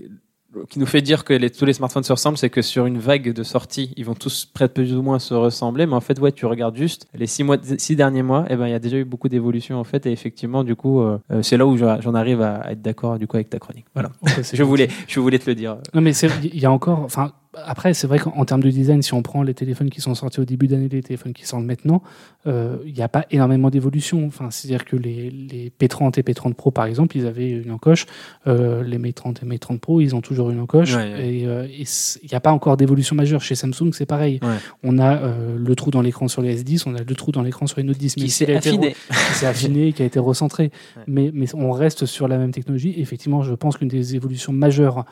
qui 0.69 0.79
nous 0.79 0.85
fait 0.85 1.01
dire 1.01 1.23
que 1.23 1.33
les- 1.33 1.49
tous 1.49 1.65
les 1.65 1.73
smartphones 1.73 2.03
se 2.03 2.13
ressemblent, 2.13 2.37
c'est 2.37 2.49
que 2.49 2.61
sur 2.61 2.85
une 2.85 2.97
vague 2.97 3.33
de 3.33 3.43
sortie, 3.43 3.93
ils 3.97 4.05
vont 4.05 4.13
tous 4.13 4.45
près 4.45 4.67
plus 4.67 4.95
ou 4.95 5.01
moins 5.01 5.19
se 5.19 5.33
ressembler. 5.33 5.85
Mais 5.85 5.95
en 5.95 6.01
fait, 6.01 6.19
ouais, 6.19 6.31
tu 6.31 6.45
regardes 6.45 6.75
juste 6.75 7.07
les 7.13 7.27
six, 7.27 7.43
mois, 7.43 7.57
six 7.77 7.95
derniers 7.95 8.23
mois, 8.23 8.45
et 8.49 8.55
ben 8.55 8.67
il 8.67 8.71
y 8.71 8.75
a 8.75 8.79
déjà 8.79 8.97
eu 8.97 9.05
beaucoup 9.05 9.29
d'évolutions 9.29 9.79
en 9.79 9.83
fait. 9.83 10.05
Et 10.05 10.11
effectivement, 10.11 10.63
du 10.63 10.75
coup, 10.75 11.01
euh, 11.01 11.17
euh, 11.31 11.41
c'est 11.41 11.57
là 11.57 11.65
où 11.65 11.77
j'en 11.77 12.13
arrive 12.13 12.41
à, 12.41 12.71
être 12.71 12.81
d'accord 12.81 13.17
du 13.19 13.27
coup 13.27 13.37
avec 13.37 13.49
ta 13.49 13.59
chronique. 13.59 13.85
Voilà. 13.93 14.11
Je 14.53 14.63
voulais, 14.63 14.87
je 15.07 15.19
voulais 15.19 15.39
te 15.39 15.49
le 15.49 15.55
dire. 15.55 15.77
Non, 15.93 16.01
mais 16.01 16.11
il 16.15 16.59
y 16.59 16.65
a 16.65 16.71
encore. 16.71 16.99
Enfin, 16.99 17.31
après, 17.65 17.93
c'est 17.93 18.07
vrai 18.07 18.19
qu'en 18.19 18.31
en 18.31 18.45
termes 18.45 18.63
de 18.63 18.69
design, 18.69 19.01
si 19.01 19.13
on 19.13 19.21
prend 19.21 19.43
les 19.43 19.53
téléphones 19.53 19.89
qui 19.89 20.01
sont 20.01 20.15
sortis 20.15 20.39
au 20.39 20.45
début 20.45 20.67
d'année, 20.67 20.89
les 20.89 21.03
téléphones 21.03 21.33
qui 21.33 21.45
sortent 21.45 21.63
maintenant, 21.63 22.01
euh, 22.47 22.77
il 22.85 22.93
n'y 22.93 23.01
a 23.01 23.07
pas 23.07 23.25
énormément 23.31 23.69
d'évolution. 23.69 24.25
Enfin, 24.25 24.49
c'est-à-dire 24.49 24.85
que 24.85 24.95
les, 24.95 25.29
les 25.29 25.71
P30 25.79 26.19
et 26.19 26.23
P30 26.23 26.53
Pro, 26.53 26.71
par 26.71 26.85
exemple, 26.85 27.17
ils 27.17 27.27
avaient 27.27 27.49
une 27.49 27.71
encoche. 27.71 28.05
Euh, 28.47 28.83
les 28.83 28.97
Mate 28.97 29.15
30 29.15 29.43
et 29.43 29.45
Mate 29.45 29.59
30 29.59 29.79
Pro, 29.79 30.01
ils 30.01 30.15
ont 30.15 30.21
toujours 30.21 30.49
une 30.49 30.59
encoche. 30.59 30.95
Ouais, 30.95 31.13
ouais. 31.13 31.35
Et 31.35 31.47
euh, 31.47 31.67
il 31.69 32.29
n'y 32.29 32.35
a 32.35 32.39
pas 32.39 32.51
encore 32.51 32.75
d'évolution 32.75 33.15
majeure. 33.15 33.41
Chez 33.41 33.55
Samsung, 33.55 33.91
c'est 33.93 34.05
pareil. 34.05 34.39
Ouais. 34.41 34.57
On 34.83 34.97
a 34.97 35.21
le 35.55 35.75
trou 35.75 35.91
dans 35.91 36.01
l'écran 36.01 36.27
sur 36.27 36.41
les 36.41 36.63
S10, 36.63 36.83
on 36.87 36.95
a 36.95 37.03
le 37.03 37.15
trou 37.15 37.31
dans 37.31 37.43
l'écran 37.43 37.67
sur 37.67 37.77
les 37.77 37.83
Note 37.83 37.97
10. 37.97 38.15
Qui 38.15 38.29
s'est 38.29 38.55
affiné. 38.55 38.93
qui 38.93 39.33
s'est 39.33 39.45
affiné, 39.47 39.93
qui 39.93 40.01
a 40.01 40.05
été 40.05 40.19
recentré. 40.19 40.71
Mais, 41.07 41.31
mais 41.33 41.45
on 41.53 41.71
reste 41.71 42.05
sur 42.05 42.27
la 42.27 42.37
même 42.37 42.51
technologie. 42.51 42.95
Effectivement, 42.97 43.43
je 43.43 43.53
pense 43.53 43.77
qu'une 43.77 43.87
des 43.87 44.15
évolutions 44.15 44.53
majeures, 44.53 45.05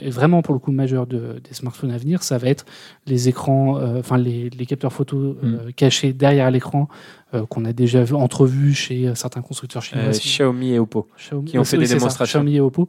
et 0.00 0.10
vraiment 0.10 0.42
pour 0.42 0.54
le 0.54 0.60
coup 0.60 0.72
majeure 0.72 1.06
de, 1.06 1.40
des 1.48 1.54
smartphones 1.54 1.85
à 1.90 1.98
venir, 1.98 2.22
ça 2.22 2.38
va 2.38 2.48
être 2.48 2.64
les 3.06 3.28
écrans, 3.28 3.78
euh, 3.78 3.98
enfin 4.00 4.18
les, 4.18 4.50
les 4.50 4.66
capteurs 4.66 4.92
photo 4.92 5.16
Mm. 5.16 5.36
euh, 5.42 5.70
cachés 5.74 6.12
derrière 6.12 6.50
l'écran 6.50 6.88
euh, 7.34 7.44
qu'on 7.46 7.64
a 7.64 7.72
déjà 7.72 8.02
vu, 8.04 8.14
entrevus 8.14 8.74
chez 8.74 9.14
certains 9.14 9.42
constructeurs 9.42 9.82
chinois. 9.82 10.10
Xiaomi 10.10 10.72
et 10.72 10.78
Oppo. 10.78 11.08
Xiaomi, 11.18 11.50
qui 11.50 11.58
ont 11.58 11.64
fait 11.64 11.76
oui, 11.76 11.84
des 11.84 11.88
ça, 11.88 11.94
démonstrations. 11.96 12.40
Xiaomi 12.40 12.56
et 12.56 12.60
Oppo. 12.60 12.88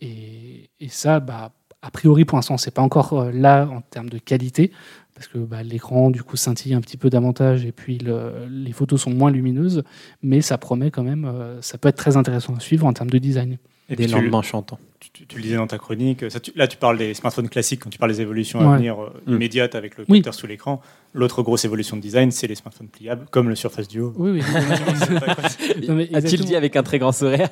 Et, 0.00 0.70
et 0.80 0.88
ça, 0.88 1.20
bah, 1.20 1.52
a 1.82 1.90
priori, 1.90 2.24
pour 2.24 2.36
l'instant, 2.36 2.56
c'est 2.58 2.70
pas 2.74 2.82
encore 2.82 3.30
là 3.32 3.66
en 3.70 3.80
termes 3.80 4.08
de 4.08 4.18
qualité, 4.18 4.70
parce 5.14 5.28
que 5.28 5.38
bah, 5.38 5.62
l'écran, 5.62 6.10
du 6.10 6.22
coup, 6.22 6.36
scintille 6.36 6.74
un 6.74 6.80
petit 6.80 6.96
peu 6.96 7.10
davantage, 7.10 7.64
et 7.66 7.72
puis 7.72 7.98
le- 7.98 8.46
les 8.50 8.72
photos 8.72 9.02
sont 9.02 9.10
moins 9.10 9.30
lumineuses, 9.30 9.82
mais 10.22 10.40
ça 10.40 10.56
promet 10.58 10.90
quand 10.90 11.02
même, 11.02 11.24
euh, 11.26 11.60
ça 11.62 11.78
peut 11.78 11.88
être 11.88 11.96
très 11.96 12.16
intéressant 12.16 12.54
à 12.54 12.60
suivre 12.60 12.86
en 12.86 12.92
termes 12.92 13.10
de 13.10 13.18
design. 13.18 13.58
Et 13.90 13.96
Des 13.96 14.06
lendemains 14.06 14.40
chantants. 14.42 14.78
tu, 15.00 15.10
tu- 15.10 15.26
tu 15.26 15.36
le 15.36 15.42
disais 15.42 15.56
dans 15.56 15.66
ta 15.66 15.78
chronique, 15.78 16.30
ça, 16.30 16.38
tu- 16.40 16.52
là 16.54 16.68
tu 16.68 16.76
parles 16.76 16.96
des 16.96 17.12
smartphones 17.14 17.48
classiques 17.48 17.80
quand 17.82 17.90
tu 17.90 17.98
parles 17.98 18.12
des 18.12 18.20
évolutions 18.20 18.60
Ouais. 18.60 18.66
à 18.74 18.76
venir 18.76 19.00
euh, 19.02 19.08
Mm. 19.26 19.32
immédiates 19.34 19.74
avec 19.74 19.98
le 19.98 20.04
Oui. 20.08 20.18
capteur 20.18 20.34
sous 20.34 20.46
l'écran. 20.46 20.80
L'autre 21.12 21.42
grosse 21.42 21.64
évolution 21.64 21.96
de 21.96 22.00
design, 22.02 22.30
c'est 22.30 22.46
les 22.46 22.54
smartphones 22.54 22.86
pliables, 22.88 23.26
comme 23.32 23.48
le 23.48 23.56
Surface 23.56 23.88
Duo. 23.88 24.12
Oui, 24.16 24.30
oui. 24.30 24.40
Non, 25.88 25.94
mais 25.96 26.08
A-t-il 26.14 26.44
dit 26.44 26.54
avec 26.54 26.76
un 26.76 26.82
très 26.82 26.98
grand 26.98 27.12
sourire. 27.12 27.48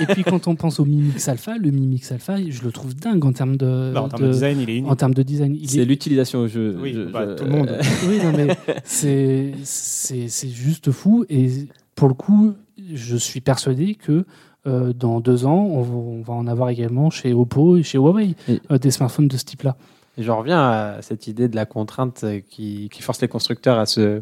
Et 0.00 0.06
puis 0.06 0.24
quand 0.24 0.46
on 0.48 0.56
pense 0.56 0.78
au 0.80 0.84
Mi 0.84 0.96
Mix 0.96 1.26
Alpha, 1.28 1.56
le 1.56 1.70
Mi 1.70 1.86
Mix 1.86 2.12
Alpha, 2.12 2.36
je 2.48 2.62
le 2.62 2.70
trouve 2.72 2.94
dingue 2.94 3.24
en 3.24 3.32
termes 3.32 3.56
de, 3.56 3.92
Bah, 3.94 4.02
en 4.02 4.08
termes 4.08 4.22
de, 4.22 4.28
de- 4.28 4.32
design, 4.32 4.60
il 4.60 4.68
est 4.70 4.76
unique. 4.78 4.90
en 4.90 4.96
termes 4.96 5.14
de 5.14 5.22
design. 5.22 5.54
Il 5.58 5.70
C'est 5.70 5.78
est- 5.78 5.84
l'utilisation 5.84 6.40
au 6.40 6.48
jeu. 6.48 6.76
Oui, 6.80 6.92
Je- 6.94 7.02
bah, 7.10 7.26
je- 7.30 7.34
tout 7.36 7.44
le 7.44 7.50
monde. 7.50 7.78
Oui, 8.08 8.18
non, 8.22 8.32
mais 8.36 8.56
c'est 8.84 9.52
c'est 9.62 10.28
c'est 10.28 10.48
juste 10.50 10.90
fou. 10.90 11.24
Et 11.30 11.48
pour 11.94 12.08
le 12.08 12.14
coup, 12.14 12.54
je 12.92 13.16
suis 13.16 13.40
persuadé 13.40 13.94
que 13.94 14.24
dans 14.66 15.20
deux 15.20 15.46
ans, 15.46 15.64
on 15.70 15.82
va, 15.82 15.94
on 15.94 16.22
va 16.22 16.34
en 16.34 16.46
avoir 16.46 16.68
également 16.70 17.10
chez 17.10 17.32
Oppo 17.32 17.76
et 17.76 17.82
chez 17.82 17.98
Huawei 17.98 18.34
Et- 18.48 18.60
euh, 18.70 18.78
des 18.78 18.90
smartphones 18.90 19.28
de 19.28 19.36
ce 19.36 19.44
type-là. 19.44 19.76
Et 20.18 20.22
J'en 20.24 20.38
reviens 20.38 20.60
à 20.68 20.96
cette 21.00 21.26
idée 21.28 21.48
de 21.48 21.56
la 21.56 21.64
contrainte 21.64 22.22
euh, 22.24 22.40
qui, 22.50 22.88
qui 22.92 23.02
force 23.02 23.20
les 23.22 23.28
constructeurs 23.28 23.78
à 23.78 23.86
se 23.86 24.20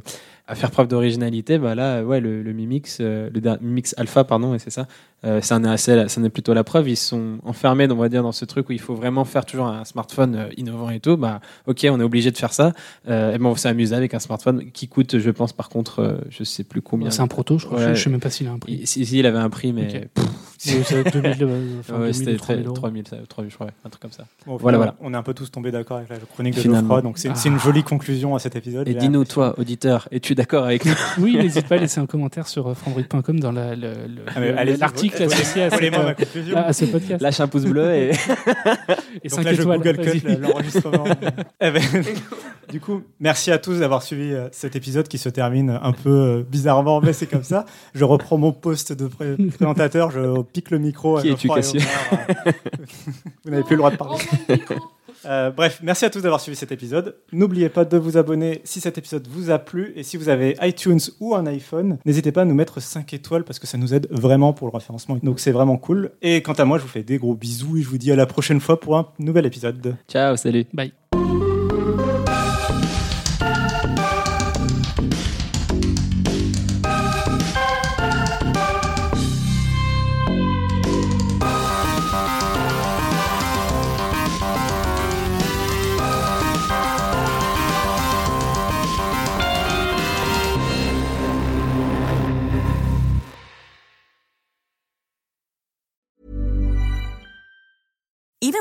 à 0.49 0.55
faire 0.55 0.71
preuve 0.71 0.87
d'originalité. 0.87 1.59
Bah 1.59 1.75
là, 1.75 2.05
ouais, 2.05 2.21
le, 2.21 2.41
le 2.41 2.53
Mi 2.53 2.69
Mix, 2.69 2.99
euh, 3.01 3.29
le 3.35 3.41
der- 3.41 3.59
Mi 3.61 3.73
Mix 3.73 3.97
Alpha, 3.99 4.23
pardon, 4.23 4.55
et 4.55 4.61
c'est 4.61 4.71
ça. 4.71 4.87
Euh, 5.25 5.41
ça 5.41 5.57
en 5.57 5.65
est 5.65 6.29
plutôt 6.29 6.55
la 6.55 6.63
preuve. 6.63 6.89
Ils 6.89 6.97
sont 6.97 7.39
enfermés, 7.45 7.89
on 7.91 7.97
va 7.97 8.09
dire, 8.09 8.23
dans 8.23 8.31
ce 8.31 8.45
truc 8.45 8.69
où 8.69 8.73
il 8.73 8.79
faut 8.81 8.95
vraiment 8.95 9.25
faire 9.25 9.45
toujours 9.45 9.67
un 9.67 9.85
smartphone 9.85 10.37
euh, 10.37 10.49
innovant 10.57 10.91
et 10.91 11.01
tout. 11.01 11.17
Bah, 11.17 11.41
ok, 11.67 11.85
on 11.91 11.99
est 11.99 12.05
obligé 12.05 12.31
de 12.31 12.37
faire 12.37 12.53
ça. 12.53 12.75
Euh, 13.09 13.35
et 13.35 13.39
bon, 13.39 13.51
on 13.51 13.57
s'est 13.57 13.69
amusé 13.69 13.97
avec 13.97 14.15
un 14.15 14.21
smartphone 14.21 14.71
qui 14.71 14.87
coûte, 14.87 15.19
je 15.19 15.31
pense, 15.33 15.53
par 15.53 15.69
contre, 15.69 15.99
euh, 16.01 16.19
je 16.31 16.45
sais 16.45 16.63
plus 16.63 16.81
combien. 16.81 17.11
C'est 17.11 17.23
un 17.23 17.27
proto, 17.27 17.59
je 17.59 17.67
crois. 17.67 17.79
Ouais. 17.81 17.95
Je 17.97 18.01
sais 18.05 18.11
même 18.11 18.21
pas 18.21 18.31
s'il 18.31 18.47
a 18.47 18.53
un 18.53 18.59
prix. 18.61 18.75
Il- 18.83 18.87
Si, 18.87 19.05
si, 19.05 19.19
il 19.19 19.27
avait 19.27 19.39
un 19.39 19.51
prix, 19.51 19.73
mais 19.73 20.09
pff, 20.15 20.25
C'est 20.85 21.13
2000, 21.13 21.31
enfin, 21.81 21.93
Ouais, 21.95 21.99
2000, 22.13 22.15
c'était 22.15 22.37
3000 22.37 22.39
très- 22.39 22.67
euros. 22.67 22.75
3000, 22.77 23.09
ça, 23.09 23.17
3000, 23.29 23.51
je 23.51 23.55
crois, 23.57 23.69
un 23.85 23.89
truc 23.89 24.03
comme 24.03 24.13
ça. 24.13 24.25
Bon, 24.47 24.57
Voilà, 24.57 24.79
final, 24.79 24.95
voilà. 24.99 25.11
On 25.11 25.15
est 25.15 25.17
un 25.17 25.23
peu 25.23 25.35
tous 25.35 25.51
tombés 25.51 25.71
d'accord 25.71 25.99
avec 25.99 26.09
la 26.11 26.17
chronique 26.19 26.55
de. 26.57 26.61
Geoffroy, 26.63 27.03
donc 27.03 27.19
c'est 27.19 27.29
une 27.29 27.55
Ah. 27.57 27.59
jolie 27.65 27.83
conclusion 27.83 28.35
à 28.35 28.39
cet 28.39 28.57
épisode. 28.57 28.89
Et 28.89 28.95
dis-nous, 28.95 29.25
toi, 29.25 29.55
auditeur, 29.59 30.09
es-tu 30.13 30.35
d'accord 30.35 30.65
avec 30.65 30.85
nous 30.85 30.93
Oui, 31.19 31.37
n'hésite 31.37 31.67
pas 31.69 31.77
à 31.77 31.79
laisser 31.79 32.01
un 32.01 32.07
commentaire 32.07 32.47
sur 32.49 32.67
euh, 32.69 32.75
frandroid.com 32.75 33.41
dans 33.41 33.55
Ah, 33.57 33.75
l'article 34.65 35.23
associé 35.23 35.63
à, 35.63 35.67
euh, 35.67 36.73
ce 36.73 36.85
podcast. 36.87 37.23
Lâche 37.23 37.41
un 37.41 37.49
pouce 37.49 37.65
bleu 37.65 37.93
et. 37.95 38.11
Et 39.25 39.29
Donc 39.29 39.39
5 39.39 39.45
là, 39.45 39.55
je 39.55 39.63
étoiles. 39.63 39.79
Google. 39.79 39.97
Cut 40.11 40.21
le- 40.27 40.35
l'enregistrement. 40.37 41.05
Eh 41.61 41.71
ben, 41.71 41.83
du 42.71 42.81
coup, 42.81 43.03
merci 43.19 43.51
à 43.51 43.59
tous 43.59 43.79
d'avoir 43.81 44.03
suivi 44.03 44.33
euh, 44.33 44.49
cet 44.53 44.77
épisode 44.77 45.09
qui 45.09 45.19
se 45.19 45.29
termine 45.29 45.79
un 45.83 45.93
peu 45.93 46.11
euh, 46.11 46.43
bizarrement, 46.49 47.01
mais 47.01 47.13
c'est 47.13 47.27
comme 47.27 47.43
ça. 47.43 47.65
Je 47.95 48.05
reprends 48.05 48.37
mon 48.37 48.53
poste 48.53 48.93
de 48.93 49.07
pré- 49.07 49.37
présentateur, 49.57 50.11
je 50.11 50.41
pique 50.57 50.71
le 50.71 50.79
micro. 50.79 51.19
à 51.19 51.23
Qui 51.23 51.29
es-tu, 51.29 51.49
Cassio 51.49 51.81
euh, 51.81 52.53
Vous 53.45 53.51
n'avez 53.51 53.63
plus 53.63 53.77
le 53.77 53.79
droit 53.79 53.91
de 53.91 53.97
parler. 53.97 54.19
Euh, 55.25 55.51
bref, 55.51 55.81
merci 55.83 56.05
à 56.05 56.11
tous 56.11 56.21
d'avoir 56.21 56.41
suivi 56.41 56.57
cet 56.57 56.71
épisode. 56.73 57.17
N'oubliez 57.33 57.69
pas 57.69 57.85
de 57.85 57.97
vous 57.97 58.17
abonner 58.17 58.61
si 58.65 58.81
cet 58.81 58.97
épisode 58.97 59.27
vous 59.29 59.51
a 59.51 59.59
plu. 59.59 59.93
Et 59.97 60.03
si 60.03 60.17
vous 60.17 60.29
avez 60.29 60.57
iTunes 60.63 61.01
ou 61.21 61.35
un 61.35 61.47
iPhone, 61.47 61.99
n'hésitez 62.07 62.33
pas 62.33 62.43
à 62.43 62.45
nous 62.45 62.55
mettre 62.55 62.81
5 62.81 63.13
étoiles 63.13 63.43
parce 63.45 63.59
que 63.59 63.67
ça 63.67 63.77
nous 63.77 63.93
aide 63.93 64.07
vraiment 64.11 64.53
pour 64.53 64.69
le 64.69 64.73
référencement. 64.73 65.19
Donc 65.23 65.41
c'est 65.41 65.53
vraiment 65.53 65.79
cool. 65.79 66.13
Et 66.23 66.43
quant 66.43 66.53
à 66.53 66.65
moi, 66.65 66.79
je 66.79 66.85
vous 66.85 66.89
fais 66.89 67.03
des 67.03 67.19
gros 67.19 67.35
bisous 67.35 67.77
et 67.77 67.83
je 67.83 67.89
vous 67.89 67.99
dis 67.99 68.13
à 68.13 68.17
la 68.17 68.27
prochaine 68.27 68.61
fois 68.61 68.79
pour 68.79 68.97
un 68.97 69.09
nouvel 69.19 69.47
épisode. 69.47 69.97
Ciao, 70.09 70.37
salut. 70.37 70.65
Bye. 70.73 70.93